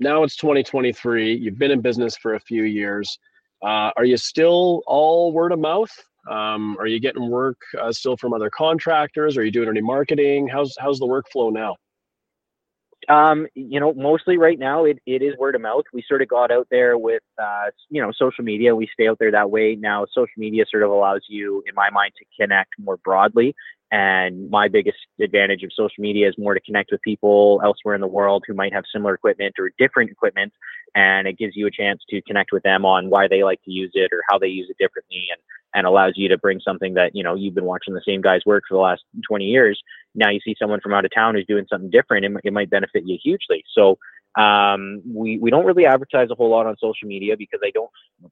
[0.00, 1.34] now it's 2023.
[1.34, 3.18] You've been in business for a few years.
[3.62, 5.90] Uh, are you still all word of mouth?
[6.28, 9.36] Um, are you getting work uh, still from other contractors?
[9.36, 10.48] Are you doing any marketing?
[10.48, 11.76] How's how's the workflow now?
[13.08, 15.84] Um, you know, mostly right now it, it is word of mouth.
[15.94, 18.76] We sort of got out there with, uh, you know, social media.
[18.76, 19.76] We stay out there that way.
[19.76, 23.54] Now, social media sort of allows you, in my mind, to connect more broadly.
[23.90, 28.02] And my biggest advantage of social media is more to connect with people elsewhere in
[28.02, 30.52] the world who might have similar equipment or different equipment.
[30.94, 33.70] And it gives you a chance to connect with them on why they like to
[33.70, 35.40] use it or how they use it differently and,
[35.74, 38.40] and allows you to bring something that, you know, you've been watching the same guys
[38.46, 39.80] work for the last 20 years.
[40.14, 42.24] Now you see someone from out of town who's doing something different.
[42.24, 43.64] It, it might benefit you hugely.
[43.74, 43.98] So,
[44.36, 47.90] um, we, we don't really advertise a whole lot on social media because I don't,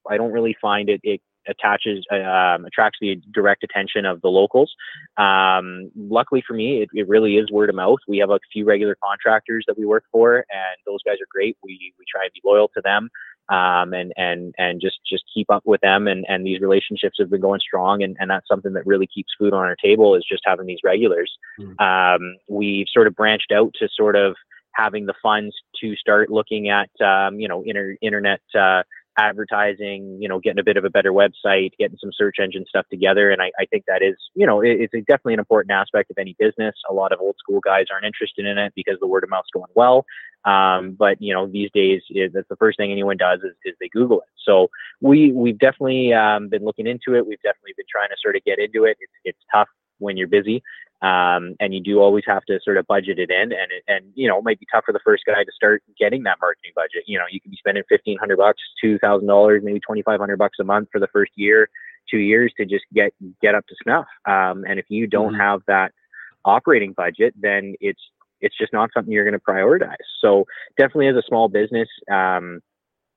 [0.09, 4.75] I don't really find it, it attaches um, attracts the direct attention of the locals.
[5.17, 7.99] Um, luckily for me, it, it, really is word of mouth.
[8.09, 11.57] We have a few regular contractors that we work for, and those guys are great.
[11.63, 13.09] We we try and be loyal to them.
[13.49, 16.09] Um, and and and just just keep up with them.
[16.09, 18.03] And and these relationships have been going strong.
[18.03, 20.81] And and that's something that really keeps food on our table is just having these
[20.85, 21.33] regulars.
[21.61, 21.81] Mm.
[21.81, 24.35] um, we've sort of branched out to sort of
[24.77, 28.83] having the funds to start looking at um, you know inter- internet uh,
[29.19, 32.87] advertising, you know, getting a bit of a better website, getting some search engine stuff
[32.91, 33.31] together.
[33.31, 36.19] And I, I think that is, you know, it, it's definitely an important aspect of
[36.19, 36.75] any business.
[36.89, 39.51] A lot of old school guys aren't interested in it because the word of mouth's
[39.53, 40.05] going well.
[40.45, 43.75] Um, but you know, these days, it, that's the first thing anyone does is, is
[43.81, 44.29] they Google it.
[44.45, 47.27] So we we've definitely um, been looking into it.
[47.27, 48.97] We've definitely been trying to sort of get into it.
[49.01, 49.69] It's it's tough
[49.99, 50.63] when you're busy.
[51.03, 54.27] Um, and you do always have to sort of budget it in, and and you
[54.27, 57.05] know it might be tough for the first guy to start getting that marketing budget.
[57.07, 60.19] You know, you could be spending fifteen hundred bucks, two thousand dollars, maybe twenty five
[60.19, 61.69] hundred bucks a month for the first year,
[62.11, 64.07] two years to just get get up to snuff.
[64.27, 65.41] Um, and if you don't mm-hmm.
[65.41, 65.93] have that
[66.47, 68.01] operating budget, then it's
[68.41, 69.97] it's just not something you're going to prioritize.
[70.21, 70.47] So
[70.79, 72.61] definitely as a small business, um,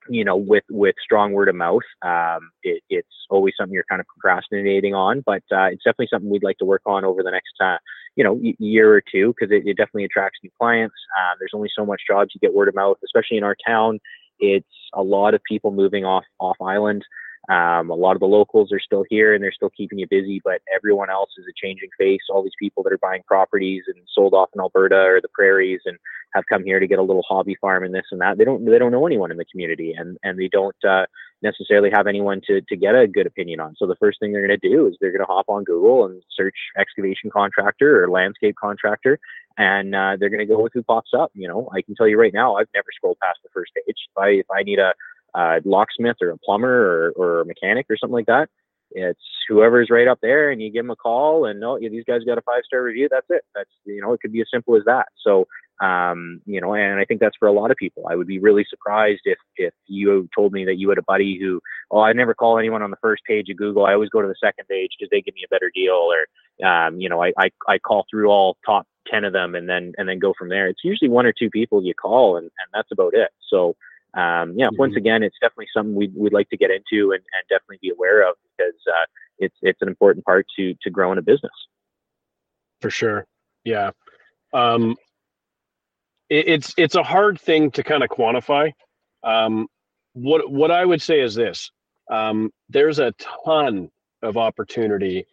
[0.09, 4.01] you know, with with strong word of mouth, um, it, it's always something you're kind
[4.01, 5.21] of procrastinating on.
[5.25, 7.77] But uh, it's definitely something we'd like to work on over the next, uh,
[8.15, 10.95] you know, year or two because it, it, definitely attracts new clients.
[11.17, 13.99] Uh, there's only so much jobs you get word of mouth, especially in our town.
[14.39, 17.03] It's a lot of people moving off off island.
[17.49, 20.39] Um, a lot of the locals are still here and they're still keeping you busy,
[20.43, 22.21] but everyone else is a changing face.
[22.29, 25.81] All these people that are buying properties and sold off in Alberta or the prairies
[25.85, 25.97] and
[26.33, 28.37] have come here to get a little hobby farm and this and that.
[28.37, 31.07] They don't they don't know anyone in the community and and they don't uh,
[31.41, 33.75] necessarily have anyone to to get a good opinion on.
[33.77, 36.05] So the first thing they're going to do is they're going to hop on Google
[36.05, 39.19] and search excavation contractor or landscape contractor,
[39.57, 41.31] and uh, they're going to go with who pops up.
[41.33, 43.97] You know, I can tell you right now, I've never scrolled past the first page.
[44.11, 44.93] If I if I need a
[45.33, 48.49] uh, locksmith or a plumber or, or a mechanic or something like that.
[48.91, 52.03] It's whoever's right up there, and you give them a call, and no, oh, these
[52.07, 53.07] guys got a five star review.
[53.09, 53.43] That's it.
[53.53, 55.07] That's you know, it could be as simple as that.
[55.23, 55.47] So,
[55.79, 58.05] um, you know, and I think that's for a lot of people.
[58.09, 61.37] I would be really surprised if if you told me that you had a buddy
[61.39, 61.61] who,
[61.91, 63.85] oh, I never call anyone on the first page of Google.
[63.85, 66.67] I always go to the second page because they give me a better deal, or
[66.67, 69.93] um, you know, I, I I call through all top ten of them and then
[69.97, 70.67] and then go from there.
[70.67, 73.29] It's usually one or two people you call, and and that's about it.
[73.49, 73.75] So
[74.15, 74.77] um, yeah, mm-hmm.
[74.77, 77.91] once again, it's definitely something we'd, we'd like to get into and, and definitely be
[77.91, 79.05] aware of because uh,
[79.37, 81.51] it's it's an important part to to growing a business.
[82.81, 83.27] For sure,
[83.63, 83.91] yeah.
[84.53, 84.95] Um,
[86.29, 88.71] it, it's it's a hard thing to kind of quantify.
[89.23, 89.67] Um,
[90.13, 91.69] what what I would say is this:
[92.09, 93.13] um, there's a
[93.45, 93.89] ton
[94.23, 95.27] of opportunity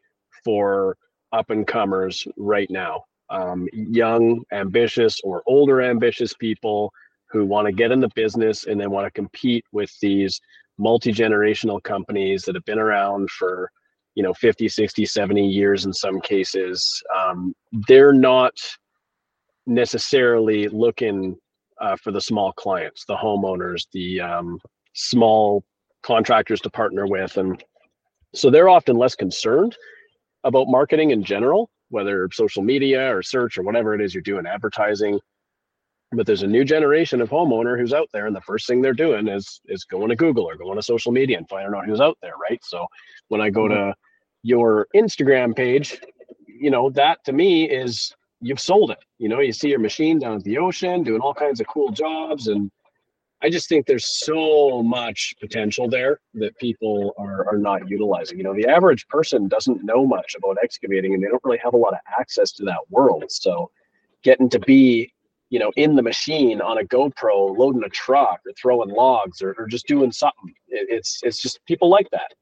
[0.44, 0.98] for
[1.32, 3.04] up and comers right now.
[3.30, 6.92] Um, young, ambitious, or older ambitious people
[7.36, 10.40] who want to get in the business and then want to compete with these
[10.78, 13.70] multi-generational companies that have been around for
[14.14, 17.54] you know 50 60 70 years in some cases um,
[17.86, 18.54] they're not
[19.66, 21.36] necessarily looking
[21.80, 24.58] uh, for the small clients the homeowners the um,
[24.94, 25.62] small
[26.02, 27.62] contractors to partner with and
[28.34, 29.76] so they're often less concerned
[30.44, 34.46] about marketing in general whether social media or search or whatever it is you're doing
[34.46, 35.18] advertising
[36.16, 38.92] but there's a new generation of homeowner who's out there and the first thing they're
[38.92, 42.00] doing is is going to google or going to social media and finding out who's
[42.00, 42.64] out there right?
[42.64, 42.86] So
[43.28, 43.90] when i go mm-hmm.
[43.90, 43.94] to
[44.42, 46.00] your instagram page
[46.46, 48.98] you know that to me is you've sold it.
[49.18, 51.90] You know you see your machine down at the ocean doing all kinds of cool
[51.90, 52.70] jobs and
[53.42, 58.38] i just think there's so much potential there that people are, are not utilizing.
[58.38, 61.74] You know the average person doesn't know much about excavating and they don't really have
[61.74, 63.24] a lot of access to that world.
[63.28, 63.70] So
[64.22, 65.12] getting to be
[65.50, 69.54] you know, in the machine on a GoPro, loading a truck or throwing logs or,
[69.58, 70.52] or just doing something.
[70.68, 72.34] It, it's it's just people like that.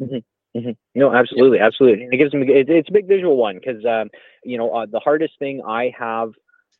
[0.00, 0.58] Mm-hmm.
[0.58, 0.70] Mm-hmm.
[0.94, 1.66] No, absolutely, yeah.
[1.66, 2.04] absolutely.
[2.04, 4.08] And it gives them it, it's a big visual one because um,
[4.44, 6.30] you know uh, the hardest thing I have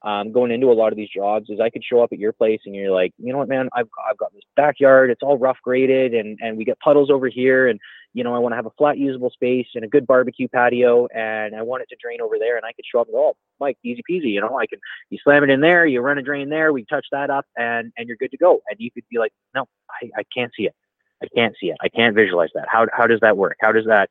[0.07, 2.33] um, going into a lot of these jobs is I could show up at your
[2.33, 5.11] place and you're like, you know what, man, I've, I've got this backyard.
[5.11, 7.67] It's all rough graded and, and we get puddles over here.
[7.67, 7.81] And,
[8.15, 11.09] you know, I want to have a flat usable space and a good barbecue patio
[11.09, 12.57] and I want it to drain over there.
[12.57, 14.31] And I could show up and go, oh, Mike, easy peasy.
[14.31, 14.79] You know, I can,
[15.11, 17.93] you slam it in there, you run a drain there, we touch that up and,
[17.99, 18.61] and you're good to go.
[18.71, 20.75] And you could be like, no, I, I can't see it.
[21.21, 21.79] I can't see it.
[21.83, 22.67] I can't visualize that.
[22.69, 23.57] How, how does that work?
[23.61, 24.09] How does that,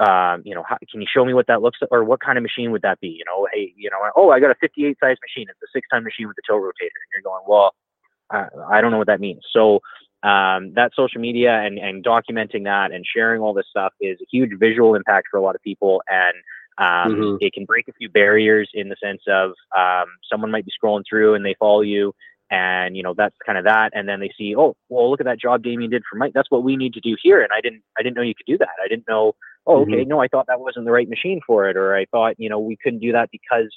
[0.00, 2.38] um, you know, how, can you show me what that looks like, or what kind
[2.38, 3.08] of machine would that be?
[3.08, 5.46] You know, hey, you know, oh, I got a 58 size machine.
[5.48, 6.80] It's a six ton machine with a tilt rotator.
[6.82, 7.74] And you're going, well,
[8.30, 9.42] I don't know what that means.
[9.52, 9.80] So
[10.22, 14.26] um, that social media and, and documenting that and sharing all this stuff is a
[14.30, 16.02] huge visual impact for a lot of people.
[16.08, 16.34] And
[16.78, 17.36] um, mm-hmm.
[17.40, 21.04] it can break a few barriers in the sense of um, someone might be scrolling
[21.08, 22.12] through and they follow you
[22.50, 25.26] and you know that's kind of that and then they see oh well look at
[25.26, 27.60] that job damion did for mike that's what we need to do here and i
[27.60, 29.34] didn't i didn't know you could do that i didn't know
[29.66, 30.08] oh okay mm-hmm.
[30.08, 32.58] no i thought that wasn't the right machine for it or i thought you know
[32.58, 33.70] we couldn't do that because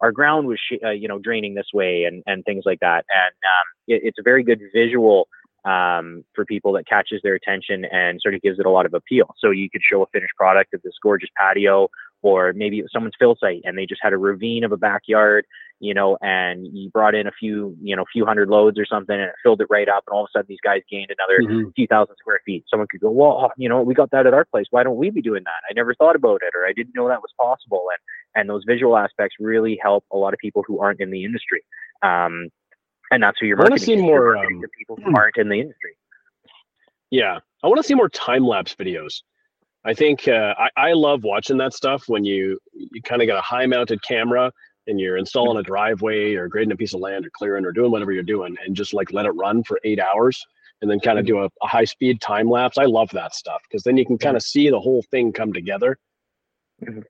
[0.00, 3.34] our ground was uh, you know draining this way and and things like that and
[3.44, 5.28] um, it, it's a very good visual
[5.64, 8.94] um, for people that catches their attention and sort of gives it a lot of
[8.94, 9.34] appeal.
[9.38, 11.88] So you could show a finished product of this gorgeous patio,
[12.22, 14.76] or maybe it was someone's fill site and they just had a ravine of a
[14.76, 15.46] backyard,
[15.80, 19.14] you know, and you brought in a few, you know, few hundred loads or something
[19.14, 20.04] and it filled it right up.
[20.06, 21.70] And all of a sudden these guys gained another mm-hmm.
[21.76, 22.64] few thousand square feet.
[22.70, 24.66] Someone could go, well, you know, we got that at our place.
[24.70, 25.68] Why don't we be doing that?
[25.68, 27.86] I never thought about it, or I didn't know that was possible.
[27.90, 31.24] And, and those visual aspects really help a lot of people who aren't in the
[31.24, 31.62] industry.
[32.02, 32.48] Um,
[33.10, 33.72] and that's who you're marketing.
[33.72, 35.16] I want to see more um, to people who hmm.
[35.16, 35.96] aren't in the industry.
[37.10, 39.22] Yeah, I want to see more time lapse videos.
[39.84, 43.38] I think uh, I, I love watching that stuff when you you kind of got
[43.38, 44.50] a high mounted camera
[44.86, 47.90] and you're installing a driveway or grading a piece of land or clearing or doing
[47.90, 50.44] whatever you're doing and just like let it run for eight hours
[50.82, 52.78] and then kind of do a, a high speed time lapse.
[52.78, 55.52] I love that stuff because then you can kind of see the whole thing come
[55.52, 55.98] together.
[56.82, 57.00] Mm-hmm.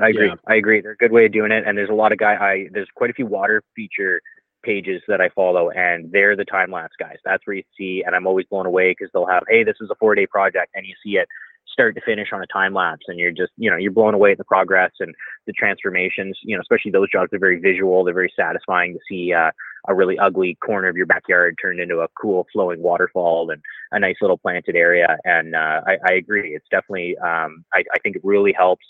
[0.00, 0.28] I agree.
[0.28, 0.34] Yeah.
[0.46, 0.80] I agree.
[0.80, 1.64] They're a good way of doing it.
[1.66, 2.34] And there's a lot of guy.
[2.34, 4.20] I there's quite a few water feature
[4.62, 7.16] pages that I follow, and they're the time lapse guys.
[7.24, 9.90] That's where you see, and I'm always blown away because they'll have, hey, this is
[9.90, 11.28] a four day project, and you see it
[11.72, 14.32] start to finish on a time lapse, and you're just, you know, you're blown away
[14.32, 15.14] at the progress and
[15.46, 16.38] the transformations.
[16.42, 18.04] You know, especially those jobs are very visual.
[18.04, 19.50] They're very satisfying to see uh,
[19.88, 23.62] a really ugly corner of your backyard turned into a cool flowing waterfall and
[23.92, 25.16] a nice little planted area.
[25.24, 28.84] And uh, I, I, agree, it's definitely, um, I, I think it really helps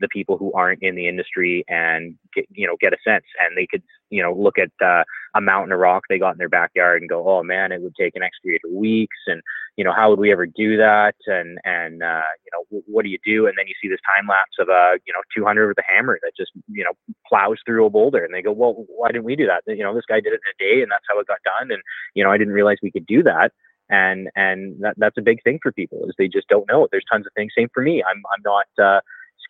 [0.00, 3.24] the people who aren't in the industry and get, you know get a sense.
[3.40, 6.38] And they could you know look at uh, a mountain of rock they got in
[6.38, 9.16] their backyard and go oh man it would take an excavator weeks.
[9.26, 9.42] And
[9.76, 11.14] you know how would we ever do that?
[11.26, 13.46] And and uh, you know what do you do?
[13.46, 16.18] And then you see this time lapse of a you know 200 with a hammer
[16.22, 16.92] that just you know
[17.28, 18.24] plows through a boulder.
[18.24, 19.62] And they go well why didn't we do that?
[19.66, 21.70] You know this guy did it in a day and that's how it got done.
[21.70, 21.82] And
[22.14, 23.52] you know I didn't realize we could do that.
[23.90, 27.04] And and that, that's a big thing for people is they just don't know there's
[27.10, 27.52] tons of things.
[27.56, 28.02] Same for me.
[28.02, 29.00] I'm i'm not uh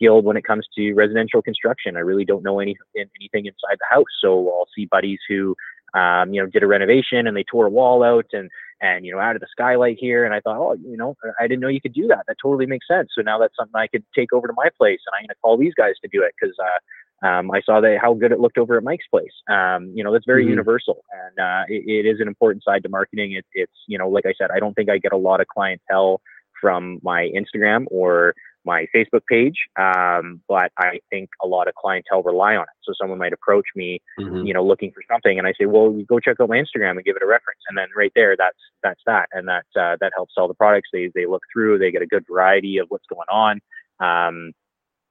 [0.01, 1.97] skilled when it comes to residential construction.
[1.97, 4.07] I really don't know any, anything inside the house.
[4.23, 5.55] So I'll see buddies who,
[5.95, 8.49] um, you know, did a renovation and they tore a wall out and,
[8.81, 10.25] and, you know, added a skylight here.
[10.25, 12.25] And I thought, oh, you know, I didn't know you could do that.
[12.29, 13.11] That totally makes sense.
[13.15, 15.41] So now that's something I could take over to my place and I'm going to
[15.43, 16.79] call these guys to do it because, uh,
[17.23, 19.33] um, I saw that how good it looked over at Mike's place.
[19.47, 20.53] Um, you know, that's very mm-hmm.
[20.53, 23.33] universal, and uh, it, it is an important side to marketing.
[23.33, 25.47] It, it's you know, like I said, I don't think I get a lot of
[25.47, 26.23] clientele
[26.61, 28.35] from my Instagram or
[28.65, 32.77] my Facebook page, um, but I think a lot of clientele rely on it.
[32.83, 34.45] So someone might approach me, mm-hmm.
[34.45, 37.05] you know, looking for something, and I say, "Well, go check out my Instagram and
[37.05, 40.13] give it a reference." And then right there, that's that's that, and that uh, that
[40.15, 40.89] helps sell the products.
[40.93, 43.61] They they look through, they get a good variety of what's going on,
[44.01, 44.53] um,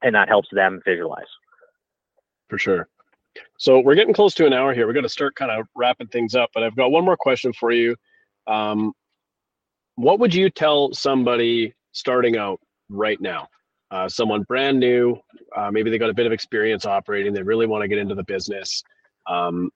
[0.02, 1.24] and that helps them visualize.
[2.48, 2.88] For sure.
[3.58, 4.86] So we're getting close to an hour here.
[4.86, 7.52] We're going to start kind of wrapping things up, but I've got one more question
[7.52, 7.94] for you.
[8.46, 8.92] Um,
[9.94, 13.48] what would you tell somebody starting out right now.
[13.90, 15.16] Uh, someone brand new,
[15.56, 18.14] uh, maybe they got a bit of experience operating, they really want to get into
[18.14, 18.82] the business.
[19.26, 19.70] Um,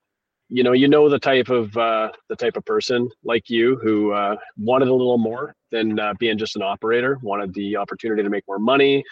[0.48, 4.12] you know, you know the type of uh, the type of person like you who
[4.12, 8.28] uh, wanted a little more than uh, being just an operator, wanted the opportunity to
[8.28, 9.02] make more money,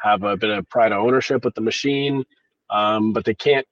[0.00, 2.24] have a bit of pride of ownership with the machine,
[2.70, 3.66] um, but they can't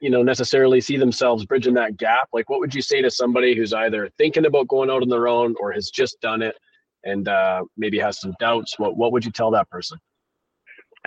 [0.00, 3.56] you know necessarily see themselves bridging that gap like what would you say to somebody
[3.56, 6.54] who's either thinking about going out on their own or has just done it
[7.04, 9.98] and uh, maybe has some doubts what what would you tell that person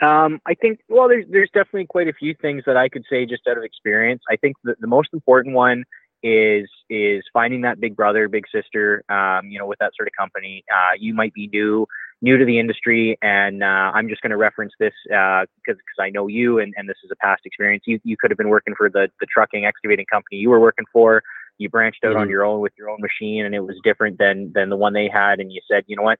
[0.01, 3.25] um, I think well there's there's definitely quite a few things that I could say
[3.25, 4.21] just out of experience.
[4.29, 5.83] I think the, the most important one
[6.23, 10.13] is is finding that big brother, big sister, um, you know, with that sort of
[10.17, 10.63] company.
[10.71, 11.87] Uh, you might be new
[12.21, 15.99] new to the industry, and uh, I'm just going to reference this because uh, because
[15.99, 17.83] I know you, and, and this is a past experience.
[17.87, 20.85] You you could have been working for the the trucking excavating company you were working
[20.91, 21.21] for.
[21.57, 22.21] You branched out mm-hmm.
[22.21, 24.93] on your own with your own machine, and it was different than than the one
[24.93, 25.39] they had.
[25.39, 26.19] And you said, you know what?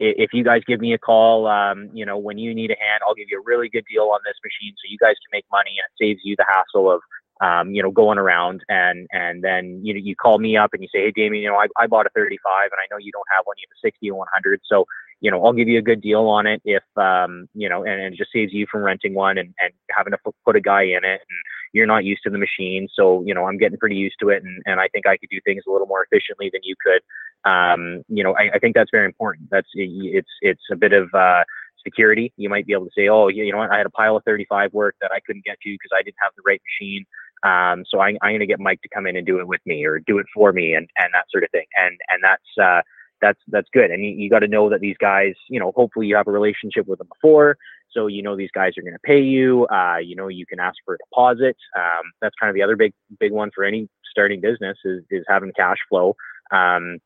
[0.00, 3.02] If you guys give me a call, um, you know, when you need a hand,
[3.06, 5.44] I'll give you a really good deal on this machine, so you guys can make
[5.52, 7.00] money, and it saves you the hassle of
[7.40, 10.82] um, you know, going around and and then you know you call me up and
[10.82, 13.12] you say, hey Damion, you know, I, I bought a 35 and I know you
[13.12, 14.86] don't have one, you have a 60 and 100, so
[15.20, 18.00] you know, I'll give you a good deal on it if um, you know, and,
[18.00, 20.82] and it just saves you from renting one and, and having to put a guy
[20.82, 21.40] in it and
[21.74, 24.42] you're not used to the machine, so you know, I'm getting pretty used to it
[24.42, 27.02] and, and I think I could do things a little more efficiently than you could.
[27.50, 29.48] Um, you know, I, I think that's very important.
[29.50, 31.44] That's it's it's a bit of uh,
[31.84, 32.32] security.
[32.36, 34.24] You might be able to say, oh, you know what, I had a pile of
[34.24, 37.04] 35 work that I couldn't get to because I didn't have the right machine.
[37.44, 39.60] Um, so I, am going to get Mike to come in and do it with
[39.66, 41.66] me or do it for me and, and that sort of thing.
[41.76, 42.80] And, and that's, uh,
[43.20, 43.90] that's, that's good.
[43.90, 46.32] And you, you got to know that these guys, you know, hopefully you have a
[46.32, 47.58] relationship with them before.
[47.94, 50.60] So, you know, these guys are going to pay you, uh, you know, you can
[50.60, 51.56] ask for a deposit.
[51.76, 55.24] Um, that's kind of the other big, big one for any starting business is, is
[55.28, 56.14] having cash flow.
[56.50, 56.98] Um,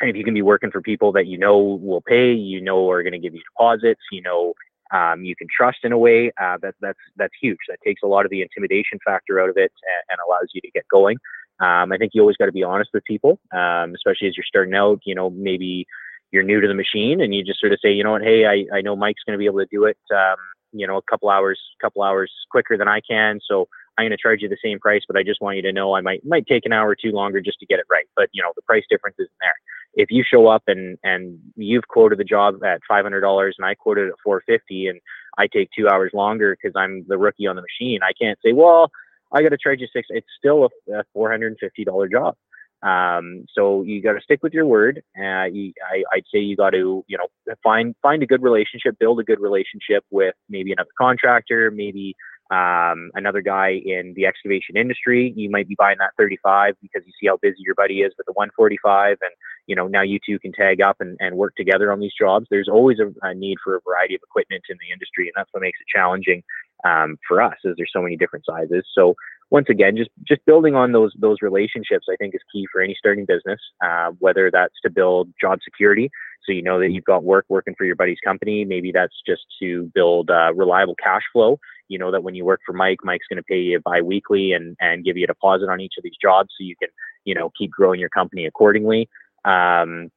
[0.00, 2.90] and if you can be working for people that you know will pay, you know
[2.90, 4.54] are going to give you deposits, you know
[4.92, 7.58] um, you can trust in a way uh, that that's that's huge.
[7.68, 10.60] That takes a lot of the intimidation factor out of it and, and allows you
[10.60, 11.16] to get going.
[11.60, 14.44] Um, I think you always got to be honest with people, um, especially as you're
[14.46, 15.00] starting out.
[15.04, 15.86] You know, maybe
[16.32, 18.46] you're new to the machine and you just sort of say, you know what, hey,
[18.46, 19.98] I, I know Mike's going to be able to do it.
[20.10, 20.36] Um,
[20.72, 23.40] you know, a couple hours, couple hours quicker than I can.
[23.46, 23.68] So
[23.98, 25.94] I'm going to charge you the same price, but I just want you to know
[25.94, 28.06] I might might take an hour or two longer just to get it right.
[28.16, 29.52] But you know, the price difference isn't there
[29.94, 33.66] if you show up and and you've quoted the job at five hundred dollars and
[33.66, 35.00] I quoted it at four fifty and
[35.38, 38.52] I take two hours longer because I'm the rookie on the machine, I can't say,
[38.52, 38.90] well,
[39.32, 40.08] I got to charge you six.
[40.10, 42.36] It's still a, a four hundred and fifty dollar job.
[42.82, 45.02] Um, so you got to stick with your word.
[45.16, 48.98] Uh, you, I, I'd say you got to, you know, find find a good relationship,
[48.98, 52.16] build a good relationship with maybe another contractor, maybe
[52.52, 55.32] um, another guy in the excavation industry.
[55.34, 58.26] You might be buying that 35 because you see how busy your buddy is with
[58.26, 59.30] the 145, and
[59.66, 62.46] you know now you two can tag up and, and work together on these jobs.
[62.50, 65.48] There's always a, a need for a variety of equipment in the industry, and that's
[65.52, 66.42] what makes it challenging
[66.84, 68.84] um, for us, is there's so many different sizes.
[68.92, 69.14] So
[69.52, 72.96] once again, just just building on those those relationships, I think, is key for any
[72.98, 73.60] starting business.
[73.84, 76.10] Uh, whether that's to build job security,
[76.44, 78.64] so you know that you've got work working for your buddy's company.
[78.64, 81.58] Maybe that's just to build uh, reliable cash flow
[81.92, 84.76] you know that when you work for Mike, Mike's going to pay you biweekly and
[84.80, 86.88] and give you a deposit on each of these jobs, so you can
[87.24, 89.08] you know keep growing your company accordingly.
[89.44, 90.10] Um,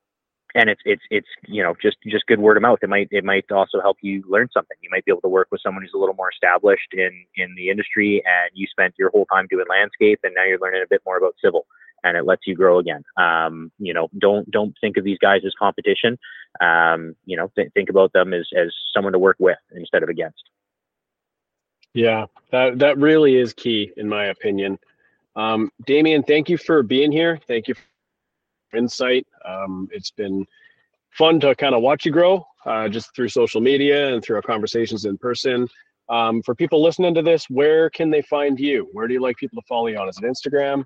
[0.55, 2.79] and it's it's it's you know just just good word of mouth.
[2.81, 4.77] It might it might also help you learn something.
[4.81, 7.53] You might be able to work with someone who's a little more established in in
[7.55, 10.89] the industry, and you spent your whole time doing landscape, and now you're learning a
[10.89, 11.65] bit more about civil,
[12.03, 13.03] and it lets you grow again.
[13.17, 16.17] Um, you know, don't don't think of these guys as competition.
[16.61, 20.09] Um, you know, th- think about them as as someone to work with instead of
[20.09, 20.41] against.
[21.93, 24.79] Yeah, that that really is key in my opinion.
[25.35, 27.41] Um, Damion, thank you for being here.
[27.45, 27.75] Thank you
[28.75, 29.25] insight.
[29.45, 30.45] Um, it's been
[31.11, 34.41] fun to kind of watch you grow uh, just through social media and through our
[34.41, 35.67] conversations in person.
[36.09, 38.87] Um, for people listening to this, where can they find you?
[38.93, 40.07] Where do you like people to follow you on?
[40.07, 40.83] Is it Instagram?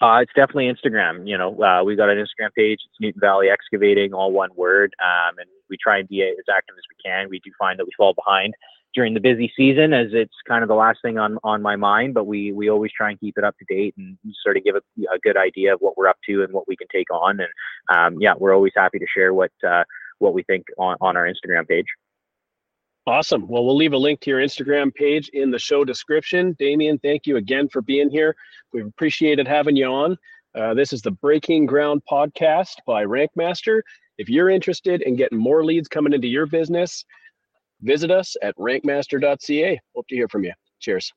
[0.00, 1.28] Uh, it's definitely Instagram.
[1.28, 2.80] You know, uh, we've got an Instagram page.
[2.84, 4.92] It's Newton Valley Excavating, all one word.
[5.00, 7.28] Um, and we try and be as active as we can.
[7.30, 8.52] We do find that we fall behind
[8.94, 12.14] during the busy season as it's kind of the last thing on, on my mind,
[12.14, 14.76] but we, we always try and keep it up to date and sort of give
[14.76, 14.82] a,
[15.14, 17.40] a good idea of what we're up to and what we can take on.
[17.40, 17.48] And
[17.96, 19.84] um, yeah, we're always happy to share what, uh,
[20.18, 21.86] what we think on, on our Instagram page.
[23.06, 23.48] Awesome.
[23.48, 26.54] Well, we'll leave a link to your Instagram page in the show description.
[26.60, 28.36] Damion, thank you again for being here.
[28.72, 30.16] We've appreciated having you on.
[30.54, 33.80] Uh, this is the Breaking Ground podcast by Rankmaster.
[34.18, 37.04] If you're interested in getting more leads coming into your business,
[37.82, 39.80] visit us at rankmaster.ca.
[39.94, 40.52] Hope to hear from you.
[40.80, 41.12] Cheers.